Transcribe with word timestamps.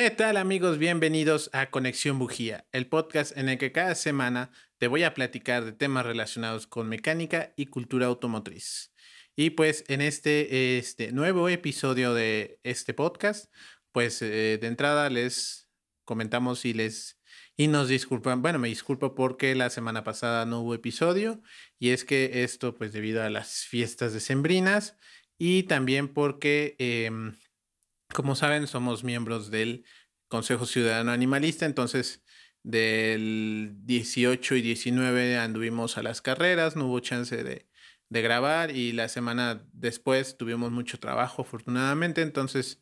¿Qué 0.00 0.08
tal 0.08 0.38
amigos? 0.38 0.78
Bienvenidos 0.78 1.50
a 1.52 1.68
Conexión 1.68 2.18
Bujía, 2.18 2.66
el 2.72 2.86
podcast 2.86 3.36
en 3.36 3.50
el 3.50 3.58
que 3.58 3.70
cada 3.70 3.94
semana 3.94 4.50
te 4.78 4.88
voy 4.88 5.02
a 5.02 5.12
platicar 5.12 5.62
de 5.62 5.72
temas 5.72 6.06
relacionados 6.06 6.66
con 6.66 6.88
mecánica 6.88 7.52
y 7.54 7.66
cultura 7.66 8.06
automotriz. 8.06 8.94
Y 9.36 9.50
pues 9.50 9.84
en 9.88 10.00
este, 10.00 10.78
este 10.78 11.12
nuevo 11.12 11.50
episodio 11.50 12.14
de 12.14 12.60
este 12.62 12.94
podcast, 12.94 13.52
pues 13.92 14.22
eh, 14.22 14.56
de 14.58 14.66
entrada 14.68 15.10
les 15.10 15.68
comentamos 16.06 16.64
y 16.64 16.72
les 16.72 17.20
y 17.58 17.68
nos 17.68 17.88
disculpan, 17.88 18.40
bueno, 18.40 18.58
me 18.58 18.68
disculpo 18.68 19.14
porque 19.14 19.54
la 19.54 19.68
semana 19.68 20.02
pasada 20.02 20.46
no 20.46 20.62
hubo 20.62 20.72
episodio 20.72 21.42
y 21.78 21.90
es 21.90 22.06
que 22.06 22.42
esto 22.42 22.74
pues 22.74 22.94
debido 22.94 23.22
a 23.22 23.28
las 23.28 23.66
fiestas 23.66 24.14
decembrinas 24.14 24.96
y 25.36 25.64
también 25.64 26.08
porque 26.08 26.74
em, 26.78 27.34
como 28.12 28.34
saben, 28.34 28.66
somos 28.66 29.04
miembros 29.04 29.50
del 29.50 29.84
Consejo 30.30 30.64
Ciudadano 30.64 31.10
Animalista, 31.10 31.66
entonces 31.66 32.22
del 32.62 33.72
18 33.82 34.54
y 34.54 34.62
19 34.62 35.36
anduvimos 35.38 35.98
a 35.98 36.04
las 36.04 36.22
carreras, 36.22 36.76
no 36.76 36.86
hubo 36.86 37.00
chance 37.00 37.42
de, 37.42 37.66
grabar 38.10 38.74
y 38.74 38.92
la 38.92 39.08
semana 39.08 39.64
después 39.72 40.36
tuvimos 40.36 40.70
mucho 40.70 40.98
trabajo 40.98 41.42
afortunadamente, 41.42 42.22
entonces 42.22 42.80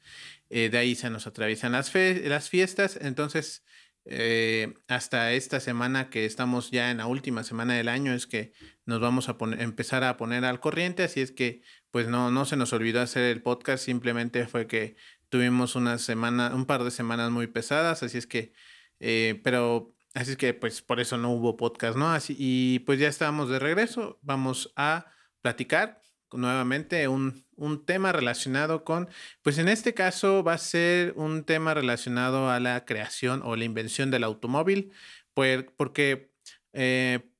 eh, 0.50 0.68
de 0.68 0.78
ahí 0.78 0.94
se 0.94 1.10
nos 1.10 1.26
atraviesan 1.26 1.72
las, 1.72 1.92
las 1.94 2.50
fiestas, 2.50 2.98
entonces 3.00 3.64
eh, 4.04 4.74
hasta 4.86 5.32
esta 5.32 5.60
semana 5.60 6.08
que 6.08 6.24
estamos 6.24 6.70
ya 6.70 6.90
en 6.90 6.98
la 6.98 7.06
última 7.06 7.44
semana 7.44 7.74
del 7.74 7.88
año 7.88 8.14
es 8.14 8.26
que 8.26 8.52
nos 8.86 9.00
vamos 9.00 9.28
a 9.28 9.36
empezar 9.58 10.02
a 10.04 10.16
poner 10.16 10.46
al 10.46 10.60
corriente, 10.60 11.02
así 11.02 11.20
es 11.20 11.30
que 11.30 11.62
pues 11.90 12.08
no, 12.08 12.30
no 12.30 12.44
se 12.44 12.56
nos 12.56 12.72
olvidó 12.72 13.00
hacer 13.02 13.24
el 13.24 13.42
podcast, 13.42 13.84
simplemente 13.84 14.46
fue 14.46 14.66
que 14.66 14.96
Tuvimos 15.28 15.76
una 15.76 15.98
semana, 15.98 16.54
un 16.54 16.64
par 16.64 16.84
de 16.84 16.90
semanas 16.90 17.30
muy 17.30 17.46
pesadas, 17.46 18.02
así 18.02 18.16
es 18.18 18.26
que, 18.26 18.52
eh, 19.00 19.40
pero 19.44 19.94
así 20.14 20.32
es 20.32 20.36
que 20.36 20.54
pues 20.54 20.80
por 20.82 21.00
eso 21.00 21.18
no 21.18 21.30
hubo 21.32 21.56
podcast, 21.56 21.98
¿no? 21.98 22.10
Así, 22.10 22.34
y 22.38 22.80
pues 22.80 22.98
ya 22.98 23.08
estamos 23.08 23.50
de 23.50 23.58
regreso, 23.58 24.18
vamos 24.22 24.72
a 24.76 25.06
platicar 25.42 26.00
nuevamente 26.32 27.08
un, 27.08 27.44
un, 27.56 27.84
tema 27.84 28.12
relacionado 28.12 28.84
con, 28.84 29.08
pues 29.42 29.58
en 29.58 29.68
este 29.68 29.94
caso 29.94 30.42
va 30.42 30.54
a 30.54 30.58
ser 30.58 31.12
un 31.16 31.44
tema 31.44 31.74
relacionado 31.74 32.50
a 32.50 32.60
la 32.60 32.84
creación 32.84 33.42
o 33.44 33.56
la 33.56 33.64
invención 33.64 34.10
del 34.10 34.24
automóvil, 34.24 34.92
pues, 35.34 35.64
porque 35.76 36.32
eh, 36.72 37.30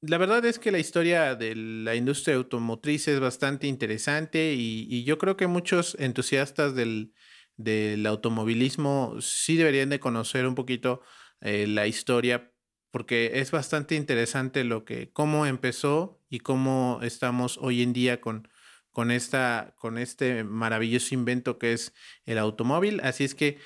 la 0.00 0.18
verdad 0.18 0.44
es 0.44 0.58
que 0.58 0.70
la 0.70 0.78
historia 0.78 1.34
de 1.34 1.54
la 1.56 1.94
industria 1.94 2.36
automotriz 2.36 3.08
es 3.08 3.20
bastante 3.20 3.66
interesante 3.66 4.54
y, 4.54 4.86
y 4.88 5.04
yo 5.04 5.18
creo 5.18 5.36
que 5.36 5.46
muchos 5.46 5.96
entusiastas 5.98 6.74
del, 6.74 7.12
del 7.58 8.06
automovilismo 8.06 9.16
sí 9.20 9.56
deberían 9.56 9.90
de 9.90 10.00
conocer 10.00 10.46
un 10.46 10.54
poquito 10.54 11.02
eh, 11.40 11.66
la 11.66 11.86
historia 11.86 12.52
porque 12.90 13.32
es 13.40 13.50
bastante 13.50 13.96
interesante 13.96 14.64
lo 14.64 14.84
que 14.84 15.12
cómo 15.12 15.44
empezó 15.44 16.22
y 16.30 16.38
cómo 16.38 17.00
estamos 17.02 17.58
hoy 17.60 17.82
en 17.82 17.92
día 17.92 18.20
con 18.20 18.48
con 18.90 19.10
esta 19.10 19.74
con 19.76 19.98
este 19.98 20.44
maravilloso 20.44 21.14
invento 21.14 21.58
que 21.58 21.72
es 21.72 21.94
el 22.24 22.38
automóvil. 22.38 23.00
Así 23.02 23.24
es 23.24 23.34
que 23.34 23.58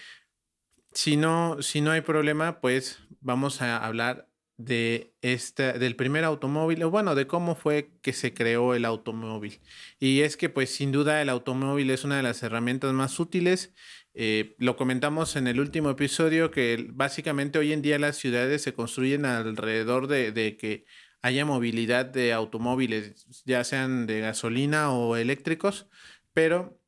si 0.93 1.17
no 1.17 1.63
si 1.63 1.81
no 1.81 1.91
hay 1.93 2.01
problema 2.01 2.61
pues 2.61 2.99
vamos 3.21 3.63
a 3.63 3.77
hablar 3.77 4.32
de 4.65 5.15
esta, 5.23 5.73
del 5.75 5.97
primer 5.97 6.25
automóvil, 6.25 6.83
o 6.83 6.91
bueno, 6.91 7.15
de 7.15 7.27
cómo 7.27 7.55
fue 7.55 7.91
que 8.03 8.13
se 8.13 8.35
creó 8.35 8.75
el 8.75 8.85
automóvil. 8.85 9.61
Y 9.99 10.21
es 10.21 10.37
que 10.37 10.49
pues 10.49 10.71
sin 10.75 10.93
duda 10.93 11.21
el 11.23 11.29
automóvil 11.29 11.91
es 11.91 12.05
una 12.05 12.17
de 12.17 12.23
las 12.23 12.43
herramientas 12.43 12.93
más 12.93 13.19
útiles. 13.21 13.73
Eh, 14.15 14.55
lo 14.59 14.77
comentamos 14.77 15.37
en 15.37 15.47
el 15.47 15.61
último 15.61 15.91
episodio 15.91 16.51
que 16.51 16.87
básicamente 16.91 17.59
hoy 17.59 17.73
en 17.73 17.83
día 17.83 17.99
las 17.99 18.17
ciudades 18.17 18.63
se 18.63 18.75
construyen 18.75 19.25
alrededor 19.25 20.07
de, 20.07 20.33
de 20.33 20.57
que 20.57 20.85
haya 21.23 21.45
movilidad 21.45 22.05
de 22.07 22.33
automóviles, 22.33 23.27
ya 23.45 23.65
sean 23.65 24.07
de 24.07 24.21
gasolina 24.21 24.93
o 24.93 25.17
eléctricos, 25.17 25.89
pero 26.35 26.82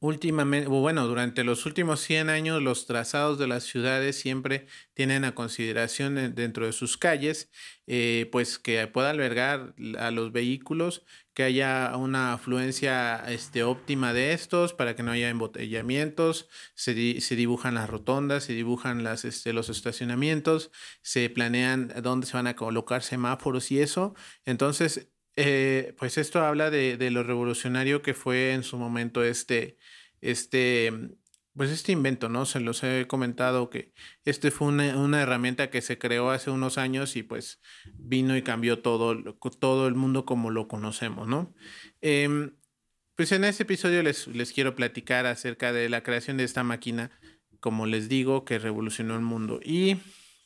últimamente, 0.00 0.68
bueno, 0.68 1.06
durante 1.06 1.44
los 1.44 1.66
últimos 1.66 2.00
100 2.00 2.30
años 2.30 2.62
los 2.62 2.86
trazados 2.86 3.38
de 3.38 3.46
las 3.46 3.64
ciudades 3.64 4.16
siempre 4.18 4.66
tienen 4.94 5.24
a 5.24 5.34
consideración 5.34 6.34
dentro 6.34 6.66
de 6.66 6.72
sus 6.72 6.96
calles, 6.96 7.50
eh, 7.86 8.28
pues 8.32 8.58
que 8.58 8.86
pueda 8.86 9.10
albergar 9.10 9.74
a 9.98 10.10
los 10.10 10.32
vehículos, 10.32 11.04
que 11.34 11.42
haya 11.44 11.96
una 11.96 12.32
afluencia 12.32 13.24
este, 13.28 13.62
óptima 13.62 14.12
de 14.12 14.32
estos 14.32 14.74
para 14.74 14.96
que 14.96 15.02
no 15.02 15.12
haya 15.12 15.28
embotellamientos, 15.28 16.48
se, 16.74 17.20
se 17.20 17.36
dibujan 17.36 17.74
las 17.74 17.88
rotondas, 17.88 18.44
se 18.44 18.54
dibujan 18.54 19.04
las, 19.04 19.24
este, 19.24 19.52
los 19.52 19.68
estacionamientos, 19.68 20.70
se 21.02 21.30
planean 21.30 21.92
dónde 22.02 22.26
se 22.26 22.36
van 22.36 22.46
a 22.46 22.56
colocar 22.56 23.02
semáforos 23.02 23.70
y 23.70 23.80
eso. 23.80 24.14
Entonces, 24.44 25.08
eh, 25.36 25.94
pues 25.98 26.18
esto 26.18 26.40
habla 26.44 26.70
de, 26.70 27.10
lo 27.10 27.22
revolucionario 27.22 28.02
que 28.02 28.14
fue 28.14 28.52
en 28.52 28.62
su 28.62 28.76
momento 28.78 29.22
este, 29.24 29.78
este, 30.20 30.92
pues 31.56 31.70
este 31.70 31.92
invento, 31.92 32.28
¿no? 32.28 32.46
Se 32.46 32.60
los 32.60 32.82
he 32.82 33.06
comentado 33.06 33.70
que 33.70 33.92
este 34.24 34.50
fue 34.50 34.68
una, 34.68 35.22
herramienta 35.22 35.70
que 35.70 35.82
se 35.82 35.98
creó 35.98 36.30
hace 36.30 36.50
unos 36.50 36.78
años 36.78 37.16
y 37.16 37.22
pues 37.22 37.60
vino 37.94 38.36
y 38.36 38.42
cambió 38.42 38.80
todo, 38.80 39.36
todo 39.58 39.86
el 39.86 39.94
mundo 39.94 40.24
como 40.24 40.50
lo 40.50 40.68
conocemos, 40.68 41.28
¿no? 41.28 41.54
Em, 42.00 42.56
pues 43.14 43.32
en 43.32 43.44
este 43.44 43.64
episodio 43.64 44.02
les, 44.02 44.26
les 44.28 44.52
quiero 44.52 44.74
platicar 44.74 45.26
acerca 45.26 45.72
de 45.72 45.88
la 45.88 46.02
creación 46.02 46.36
de 46.38 46.44
esta 46.44 46.64
máquina, 46.64 47.10
como 47.60 47.86
les 47.86 48.08
digo, 48.08 48.44
que 48.44 48.58
revolucionó 48.58 49.14
el 49.14 49.22
mundo. 49.22 49.60
Y 49.62 49.98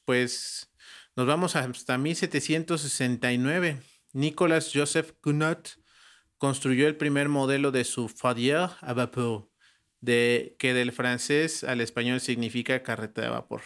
pues 0.05 0.73
nos 1.17 1.27
vamos 1.27 1.57
hasta 1.57 1.97
1769 1.99 3.81
Nicolas 4.15 4.71
Joseph 4.73 5.13
Cunnot 5.21 5.77
construyó 6.39 6.87
el 6.87 6.97
primer 6.97 7.29
modelo 7.29 7.73
de 7.73 7.83
su 7.83 8.09
Fadier 8.09 8.71
a 8.81 8.93
vapeur, 8.95 9.51
que 10.05 10.73
del 10.73 10.93
francés 10.93 11.65
al 11.65 11.81
español 11.81 12.21
significa 12.21 12.85
carreta 12.85 13.23
de 13.23 13.29
vapor. 13.29 13.63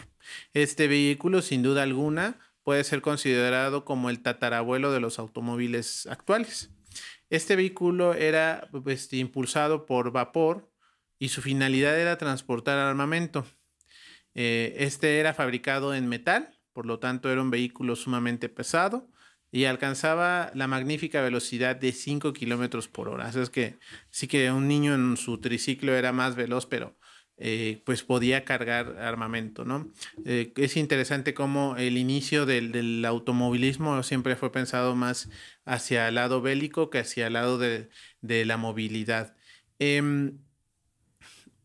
Este 0.53 0.87
vehículo, 0.87 1.43
sin 1.43 1.61
duda 1.61 1.83
alguna, 1.83 2.39
puede 2.63 2.83
ser 2.83 3.01
considerado 3.01 3.85
como 3.85 4.09
el 4.09 4.23
tatarabuelo 4.23 4.91
de 4.91 4.99
los 4.99 5.19
automóviles 5.19 6.07
actuales. 6.07 6.71
Este 7.29 7.55
vehículo 7.55 8.15
era 8.15 8.69
pues, 8.71 9.13
impulsado 9.13 9.85
por 9.85 10.11
vapor 10.11 10.73
y 11.19 11.29
su 11.29 11.43
finalidad 11.43 11.99
era 11.99 12.17
transportar 12.17 12.79
armamento. 12.79 13.45
Eh, 14.33 14.73
este 14.79 15.19
era 15.19 15.35
fabricado 15.35 15.93
en 15.93 16.07
metal, 16.07 16.57
por 16.73 16.87
lo 16.87 16.97
tanto 16.97 17.29
era 17.29 17.39
un 17.39 17.51
vehículo 17.51 17.95
sumamente 17.95 18.49
pesado 18.49 19.08
y 19.51 19.65
alcanzaba 19.65 20.51
la 20.53 20.67
magnífica 20.67 21.21
velocidad 21.21 21.75
de 21.75 21.91
5 21.91 22.33
kilómetros 22.33 22.87
por 22.87 23.09
hora. 23.09 23.29
es 23.29 23.49
que 23.49 23.77
sí 24.09 24.27
que 24.27 24.51
un 24.51 24.67
niño 24.67 24.93
en 24.93 25.17
su 25.17 25.39
triciclo 25.39 25.95
era 25.95 26.11
más 26.11 26.35
veloz, 26.35 26.65
pero 26.65 26.97
eh, 27.41 27.81
pues 27.85 28.03
podía 28.03 28.43
cargar 28.43 28.97
armamento, 28.99 29.63
¿no? 29.63 29.89
Eh, 30.25 30.51
es 30.57 30.75
interesante 30.75 31.33
cómo 31.33 31.77
el 31.77 31.97
inicio 31.97 32.45
del, 32.45 33.05
automovilismo 33.05 34.03
siempre 34.03 34.35
fue 34.35 34.51
pensado 34.51 34.93
más 34.93 35.29
hacia 35.63 36.09
el 36.09 36.15
lado 36.15 36.41
bélico 36.41 36.89
que 36.89 36.99
hacia 36.99 37.27
el 37.27 37.33
lado 37.33 37.57
de, 37.57 37.89
la 38.21 38.57
movilidad. 38.57 39.37
Em, 39.79 40.39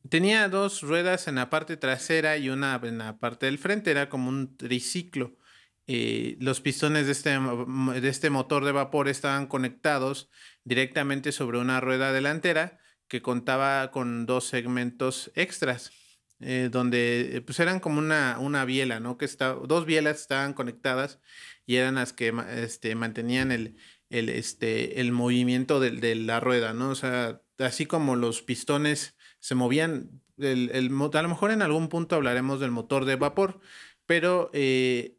tenía 0.08 0.48
dos 0.48 0.82
ruedas 0.82 1.26
en 1.26 1.34
la 1.34 1.50
parte 1.50 1.76
trasera 1.76 2.36
y 2.38 2.50
una 2.50 2.80
en 2.84 2.98
la 2.98 3.18
parte 3.18 3.46
del 3.46 3.58
frente, 3.58 3.90
era 3.90 4.08
como 4.08 4.28
un 4.28 4.56
triciclo. 4.56 5.36
Eh, 5.86 6.36
los 6.40 6.60
pistones 6.60 7.06
de 7.06 7.12
este, 7.12 7.30
de 7.30 8.08
este 8.08 8.30
motor 8.30 8.64
de 8.64 8.72
vapor 8.72 9.08
estaban 9.08 9.46
conectados 9.46 10.30
directamente 10.64 11.30
sobre 11.30 11.58
una 11.58 11.80
rueda 11.80 12.12
delantera 12.12 12.78
que 13.08 13.20
contaba 13.20 13.90
con 13.90 14.24
dos 14.24 14.46
segmentos 14.46 15.30
extras, 15.34 15.92
eh, 16.40 16.68
donde 16.72 17.42
pues 17.46 17.60
eran 17.60 17.80
como 17.80 17.98
una, 17.98 18.38
una 18.40 18.64
biela, 18.64 18.98
¿no? 18.98 19.18
Que 19.18 19.28
dos 19.66 19.84
bielas 19.84 20.20
estaban 20.20 20.54
conectadas 20.54 21.20
y 21.66 21.76
eran 21.76 21.96
las 21.96 22.12
que 22.12 22.32
este, 22.56 22.94
mantenían 22.94 23.52
el, 23.52 23.76
el, 24.10 24.28
este, 24.30 25.00
el 25.00 25.12
movimiento 25.12 25.80
de, 25.80 25.90
de, 25.92 26.14
la 26.14 26.40
rueda, 26.40 26.72
¿no? 26.72 26.90
O 26.90 26.94
sea, 26.94 27.42
así 27.58 27.86
como 27.86 28.16
los 28.16 28.42
pistones 28.42 29.16
se 29.38 29.54
movían, 29.54 30.22
el, 30.38 30.70
el, 30.72 30.90
a 31.12 31.22
lo 31.22 31.28
mejor 31.28 31.50
en 31.50 31.62
algún 31.62 31.88
punto 31.88 32.16
hablaremos 32.16 32.60
del 32.60 32.70
motor 32.70 33.04
de 33.04 33.16
vapor, 33.16 33.60
pero 34.06 34.50
eh, 34.52 35.13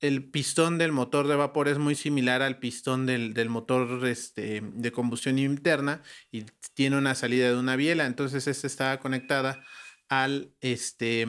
el 0.00 0.24
pistón 0.30 0.78
del 0.78 0.92
motor 0.92 1.26
de 1.26 1.36
vapor 1.36 1.68
es 1.68 1.78
muy 1.78 1.94
similar 1.94 2.42
al 2.42 2.58
pistón 2.58 3.06
del, 3.06 3.48
motor 3.48 4.06
este, 4.06 4.62
de 4.62 4.92
combustión 4.92 5.38
interna 5.38 6.02
y 6.30 6.44
tiene 6.74 6.96
una 6.96 7.14
salida 7.14 7.48
de 7.48 7.56
una 7.56 7.76
biela. 7.76 8.06
Entonces, 8.06 8.46
esta 8.46 8.66
estaba 8.66 9.00
conectada 9.00 9.64
al, 10.08 10.52
este, 10.60 11.26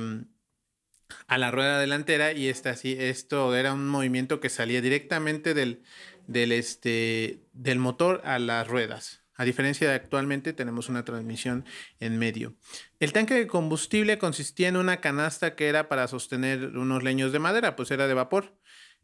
a 1.28 1.38
la 1.38 1.52
rueda 1.52 1.80
delantera 1.80 2.34
y 2.34 2.48
esta, 2.48 2.72
así, 2.72 2.96
esto 3.00 3.56
era 3.56 3.74
un 3.74 3.88
movimiento 3.88 4.40
que 4.40 4.50
salía 4.50 4.82
directamente 4.82 5.54
del, 5.54 5.84
del, 6.28 6.52
este, 6.52 7.44
del 7.54 7.80
motor 7.80 8.22
a 8.24 8.40
las 8.40 8.68
ruedas. 8.68 9.24
A 9.40 9.46
diferencia 9.46 9.88
de 9.88 9.96
actualmente 9.96 10.52
tenemos 10.52 10.90
una 10.90 11.06
transmisión 11.06 11.64
en 12.02 12.20
medio. 12.20 12.56
El 13.00 13.14
tanque 13.14 13.36
de 13.36 13.48
combustible 13.48 14.18
consistía 14.18 14.68
en 14.68 14.76
una 14.76 15.00
canasta 15.00 15.56
que 15.56 15.70
era 15.70 15.88
para 15.88 16.10
sostener 16.10 16.78
unos 16.78 17.04
leños 17.04 17.32
de 17.32 17.40
madera, 17.40 17.78
pues 17.78 17.90
era 17.90 18.08
de 18.08 18.14
vapor. 18.14 18.59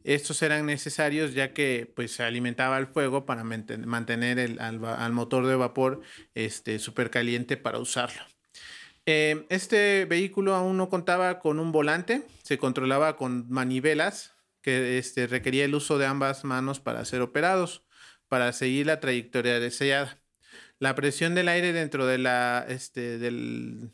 Estos 0.06 0.42
eran 0.44 0.68
necesarios 0.68 1.34
ya 1.34 1.52
que 1.52 1.92
pues 1.96 2.12
se 2.12 2.24
alimentaba 2.24 2.78
el 2.78 2.86
fuego 2.86 3.26
para 3.26 3.44
mantener 3.44 4.38
el, 4.38 4.60
al, 4.60 5.12
motor 5.12 5.48
de 5.48 5.56
vapor 5.56 6.02
este, 6.36 6.78
súper 6.78 7.10
caliente 7.10 7.58
para 7.58 7.80
usarlo. 7.80 8.22
Eh, 9.08 9.46
este 9.50 10.06
vehículo 10.06 10.54
aún 10.54 10.78
no 10.78 10.90
contaba 10.90 11.40
con 11.40 11.60
un 11.60 11.72
volante, 11.72 12.24
se 12.44 12.60
controlaba 12.60 13.18
con 13.18 13.50
manivelas 13.50 14.36
que 14.62 15.00
este, 15.00 15.28
requería 15.28 15.66
el 15.66 15.76
uso 15.76 15.98
de 15.98 16.06
ambas 16.06 16.44
manos 16.44 16.80
para 16.80 17.04
ser 17.06 17.22
operados, 17.22 17.84
para 18.28 18.54
seguir 18.54 18.86
la 18.86 19.00
trayectoria 19.00 19.60
deseada. 19.60 20.20
La 20.80 20.94
presión 20.94 21.36
del 21.36 21.50
aire 21.50 21.74
dentro 21.74 22.06
de 22.06 22.20
la, 22.20 22.66
este, 22.68 23.18
del, 23.18 23.92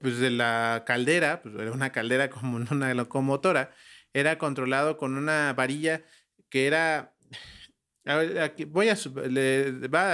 pues 0.00 0.18
de 0.18 0.30
la 0.30 0.84
caldera, 0.86 1.42
pues 1.42 1.54
era 1.56 1.72
una 1.72 1.90
caldera 1.92 2.30
como 2.30 2.56
una 2.56 2.94
locomotora, 2.94 3.72
era 4.14 4.38
controlado 4.38 4.96
con 4.96 5.18
una 5.18 5.52
varilla 5.52 6.02
que 6.48 6.66
era... 6.66 7.14
A 8.06 8.16
ver, 8.16 8.40
aquí 8.40 8.64
voy 8.64 8.88
a... 8.88 8.92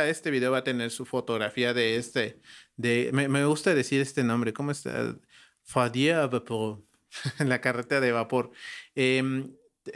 Este 0.08 0.30
video 0.30 0.50
va 0.50 0.58
a 0.58 0.64
tener 0.64 0.90
su 0.90 1.04
fotografía 1.04 1.74
de 1.74 1.96
este... 1.96 2.40
De, 2.76 3.10
me, 3.12 3.28
me 3.28 3.44
gusta 3.44 3.74
decir 3.74 4.00
este 4.00 4.24
nombre. 4.24 4.52
¿Cómo 4.52 4.72
está? 4.72 5.16
Fadia 5.62 6.26
vapor. 6.26 6.82
la 7.38 7.60
carreta 7.60 8.00
de 8.00 8.12
vapor. 8.12 8.50
Em, 8.94 9.54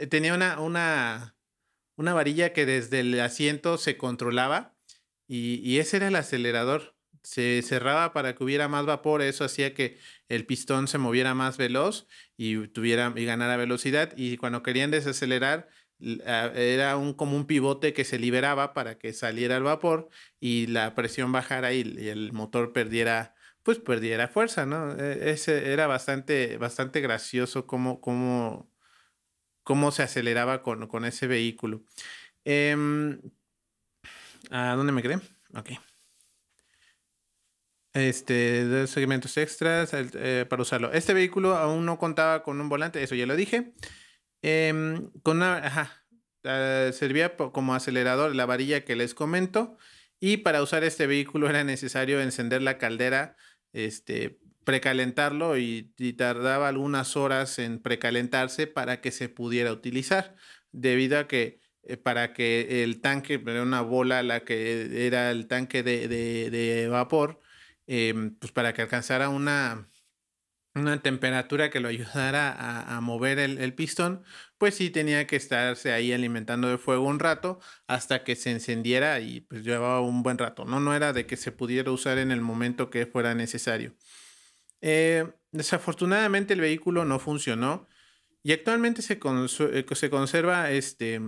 tenía 0.09 0.33
una, 0.33 0.59
una, 0.59 1.35
una 1.95 2.13
varilla 2.13 2.53
que 2.53 2.65
desde 2.65 2.99
el 3.01 3.19
asiento 3.19 3.77
se 3.77 3.97
controlaba 3.97 4.75
y 5.27 5.79
ese 5.79 5.97
era 5.97 6.09
el 6.09 6.15
acelerador 6.15 6.94
se 7.25 7.61
cerraba 7.63 8.13
para 8.13 8.35
que 8.35 8.43
hubiera 8.43 8.67
más 8.67 8.85
vapor, 8.85 9.21
eso 9.23 9.43
hacía 9.43 9.73
que 9.73 9.97
el 10.29 10.45
pistón 10.45 10.87
se 10.87 10.99
moviera 10.99 11.33
más 11.33 11.57
veloz 11.57 12.07
y 12.37 12.67
tuviera 12.67 13.13
y 13.15 13.25
ganara 13.25 13.57
velocidad 13.57 14.13
y 14.15 14.37
cuando 14.37 14.61
querían 14.63 14.91
desacelerar 14.91 15.67
era 15.99 16.97
un 16.97 17.13
como 17.13 17.35
un 17.35 17.47
pivote 17.47 17.93
que 17.93 18.03
se 18.05 18.19
liberaba 18.19 18.73
para 18.73 18.97
que 18.99 19.11
saliera 19.13 19.57
el 19.57 19.63
vapor 19.63 20.09
y 20.39 20.67
la 20.67 20.93
presión 20.93 21.31
bajara 21.31 21.73
y, 21.73 21.81
el 22.09 22.31
motor 22.33 22.73
perdiera 22.73 23.33
pues 23.63 23.79
perdiera 23.79 24.27
fuerza, 24.27 24.65
¿no? 24.67 24.93
E, 24.95 25.31
ese 25.31 25.71
era 25.73 25.87
bastante 25.87 26.57
bastante 26.57 27.01
gracioso 27.01 27.65
cómo, 27.65 28.01
cómo, 28.01 28.69
cómo 29.63 29.91
se 29.91 30.03
aceleraba 30.03 30.61
con, 30.61 30.87
con 30.87 31.05
ese 31.05 31.27
vehículo. 31.27 31.83
Em, 32.45 33.19
¿A 34.51 34.75
dónde 34.75 34.91
me 34.93 35.01
quedé? 35.01 35.15
Ok 35.55 35.71
este, 37.95 38.65
de 38.65 38.87
segmentos 38.87 39.37
extras 39.37 39.91
eh, 39.93 40.45
para 40.49 40.61
usarlo. 40.61 40.91
Este 40.91 41.13
vehículo 41.13 41.55
aún 41.55 41.85
no 41.85 41.97
contaba 41.97 42.43
con 42.43 42.59
un 42.59 42.67
volante, 42.67 43.01
eso 43.01 43.15
ya 43.15 43.25
lo 43.25 43.35
dije. 43.35 43.73
Em, 44.41 45.09
con 45.23 45.37
una, 45.37 46.03
eh, 46.43 46.91
servía 46.93 47.35
como 47.37 47.73
acelerador 47.73 48.35
la 48.35 48.45
varilla 48.45 48.83
que 48.83 48.97
les 48.97 49.13
comento. 49.13 49.77
Y 50.19 50.37
para 50.37 50.61
usar 50.61 50.83
este 50.83 51.07
vehículo 51.07 51.49
era 51.49 51.63
necesario 51.63 52.21
encender 52.21 52.61
la 52.61 52.77
caldera, 52.77 53.37
este, 53.71 54.39
precalentarlo 54.65 55.57
y, 55.57 55.93
tardaba 56.17 56.67
algunas 56.67 57.15
horas 57.15 57.59
en 57.59 57.81
precalentarse 57.81 58.67
para 58.67 58.99
que 59.01 59.11
se 59.11 59.29
pudiera 59.29 59.71
utilizar, 59.71 60.35
debido 60.71 61.17
a 61.19 61.27
que 61.27 61.59
eh, 61.83 61.97
para 61.97 62.33
que 62.33 62.83
el 62.83 62.99
tanque, 63.01 63.41
era 63.45 63.61
una 63.61 63.81
bola 63.81 64.23
la 64.23 64.43
que 64.43 65.05
era 65.07 65.31
el 65.31 65.47
tanque 65.47 65.83
de, 65.83 66.07
de 66.07 66.87
vapor, 66.89 67.41
Em, 67.87 68.35
pues 68.35 68.51
para 68.51 68.73
que 68.73 68.81
alcanzara 68.81 69.29
una, 69.29 69.87
una 70.75 71.01
temperatura 71.01 71.69
que 71.69 71.79
lo 71.79 71.87
ayudara 71.87 72.51
a, 72.95 72.99
mover 73.01 73.39
el, 73.39 73.73
pistón, 73.73 74.23
pues 74.57 74.75
sí 74.75 74.89
tenía 74.89 75.27
que 75.27 75.35
estarse 75.35 75.93
ahí 75.93 76.11
alimentando 76.11 76.67
de 76.67 76.77
fuego 76.77 77.07
un 77.07 77.19
rato 77.19 77.59
hasta 77.87 78.23
que 78.23 78.35
se 78.35 78.51
encendiera 78.51 79.19
y 79.19 79.41
pues 79.41 79.63
llevaba 79.63 80.01
un 80.01 80.23
buen 80.23 80.37
rato, 80.37 80.65
¿no? 80.65 80.79
No 80.79 80.95
era 80.95 81.13
de 81.13 81.25
que 81.25 81.37
se 81.37 81.51
pudiera 81.51 81.91
usar 81.91 82.17
en 82.17 82.31
el 82.31 82.41
momento 82.41 82.89
que 82.89 83.05
fuera 83.05 83.35
necesario. 83.35 83.93
Eh, 84.81 85.31
desafortunadamente 85.51 86.53
el 86.53 86.61
vehículo 86.61 87.05
no 87.05 87.19
funcionó 87.19 87.87
y 88.43 88.51
actualmente 88.51 89.01
se, 89.01 89.19
eh, 89.23 89.85
se 89.91 90.09
conserva 90.09 90.71
este, 90.71 91.21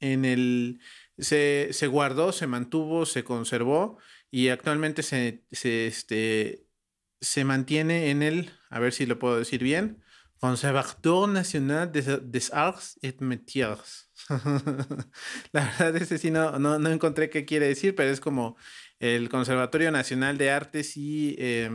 en 0.00 0.24
el... 0.24 0.80
Se, 1.18 1.68
se 1.72 1.86
guardó, 1.86 2.32
se 2.32 2.46
mantuvo, 2.46 3.06
se 3.06 3.24
conservó 3.24 3.98
y 4.30 4.48
actualmente 4.48 5.02
se, 5.02 5.44
se, 5.52 5.86
este, 5.86 6.66
se 7.20 7.44
mantiene 7.44 8.10
en 8.10 8.22
el, 8.22 8.50
a 8.70 8.80
ver 8.80 8.92
si 8.92 9.06
lo 9.06 9.18
puedo 9.18 9.38
decir 9.38 9.62
bien, 9.62 10.02
Conservatoire 10.38 11.32
National 11.32 11.90
des, 11.90 12.50
Arts 12.52 12.98
et 13.02 13.20
Métiers. 13.20 14.10
La 15.52 15.64
verdad, 15.64 15.96
ese 15.96 16.18
sí 16.18 16.30
no, 16.30 16.58
no, 16.58 16.78
no, 16.78 16.90
encontré 16.90 17.30
qué 17.30 17.46
quiere 17.46 17.68
decir, 17.68 17.94
pero 17.94 18.10
es 18.10 18.20
como 18.20 18.56
el 18.98 19.28
Conservatorio 19.30 19.90
Nacional 19.90 20.36
de 20.36 20.50
Artes 20.50 20.96
y 20.96 21.36
eh, 21.38 21.70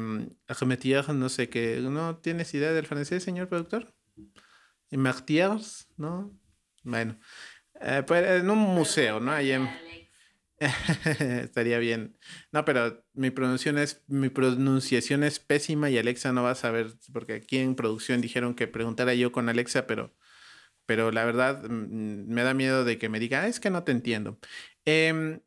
Métiers, 0.65 1.09
no 1.09 1.30
sé 1.30 1.50
qué. 1.50 1.80
¿No 1.81 2.18
tienes 2.18 2.53
idea 2.53 2.71
del 2.71 2.86
francés, 2.86 3.24
señor 3.24 3.50
productor? 3.50 3.94
Métiers, 4.92 5.88
¿no? 5.98 6.31
Bueno, 6.83 7.18
eh, 7.80 8.03
pues 8.06 8.42
en 8.42 8.50
un 8.50 8.59
museo, 8.59 9.19
¿no? 9.19 9.31
Ahí 9.31 9.51
en, 9.51 9.68
Estaría 11.19 11.79
bien. 11.79 12.17
No, 12.51 12.65
pero 12.65 13.03
mi 13.13 13.31
pronunciación 13.31 13.77
es 13.77 14.03
mi 14.07 14.29
pronunciación 14.29 15.23
es 15.23 15.39
pésima 15.39 15.89
y 15.89 15.97
Alexa 15.97 16.31
no 16.31 16.43
va 16.43 16.51
a 16.51 16.55
saber 16.55 16.93
porque 17.11 17.33
aquí 17.33 17.57
en 17.57 17.75
producción 17.75 18.21
dijeron 18.21 18.53
que 18.53 18.67
preguntara 18.67 19.13
yo 19.15 19.31
con 19.31 19.49
Alexa, 19.49 19.87
pero 19.87 20.15
pero 20.85 21.11
la 21.11 21.25
verdad 21.25 21.63
mm, 21.69 22.27
me 22.27 22.43
da 22.43 22.53
miedo 22.53 22.83
de 22.85 22.97
que 22.97 23.09
me 23.09 23.19
diga, 23.19 23.43
ah, 23.43 23.47
es 23.47 23.59
que 23.59 23.69
no 23.69 23.83
te 23.83 23.91
entiendo. 23.91 24.39
Em, 24.85 25.41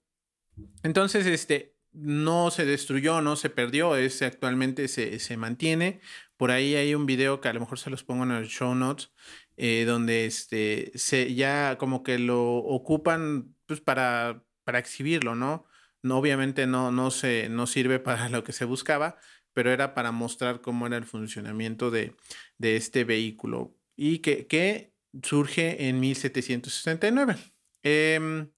entonces, 0.82 1.26
este 1.26 1.76
no 1.92 2.50
se 2.50 2.64
destruyó, 2.64 3.20
no 3.20 3.36
se 3.36 3.50
perdió, 3.50 3.96
es 3.96 4.22
actualmente 4.22 4.88
se, 4.88 5.18
se, 5.20 5.36
mantiene. 5.36 6.00
Por 6.36 6.50
ahí 6.50 6.74
hay 6.76 6.94
un 6.94 7.06
video 7.06 7.40
que 7.40 7.48
a 7.48 7.52
lo 7.52 7.60
mejor 7.60 7.78
se 7.78 7.90
los 7.90 8.04
pongo 8.04 8.24
en 8.24 8.32
el 8.32 8.46
show 8.48 8.74
notes, 8.74 9.12
eh, 9.56 9.84
donde 9.86 10.26
este 10.26 10.92
se 10.96 11.34
ya 11.34 11.78
como 11.78 12.02
que 12.02 12.18
lo 12.18 12.56
ocupan 12.56 13.54
pues 13.66 13.80
para 13.80 14.44
para 14.64 14.78
exhibirlo, 14.78 15.34
¿no? 15.34 15.66
no 16.04 16.18
obviamente 16.18 16.66
no, 16.66 16.92
no, 16.92 17.10
se, 17.10 17.48
no 17.48 17.66
sirve 17.66 17.98
para 17.98 18.28
lo 18.30 18.44
que 18.44 18.52
se 18.52 18.66
buscaba, 18.66 19.18
pero 19.52 19.72
era 19.72 19.94
para 19.94 20.12
mostrar 20.12 20.60
cómo 20.60 20.86
era 20.86 20.96
el 20.96 21.04
funcionamiento 21.04 21.90
de, 21.90 22.14
este 22.60 23.04
vehículo 23.04 23.76
y 23.96 24.18
que, 24.18 24.46
que, 24.46 24.92
surge 25.22 25.88
en 25.88 26.00
1769. 26.00 27.36
Em, 27.84 28.50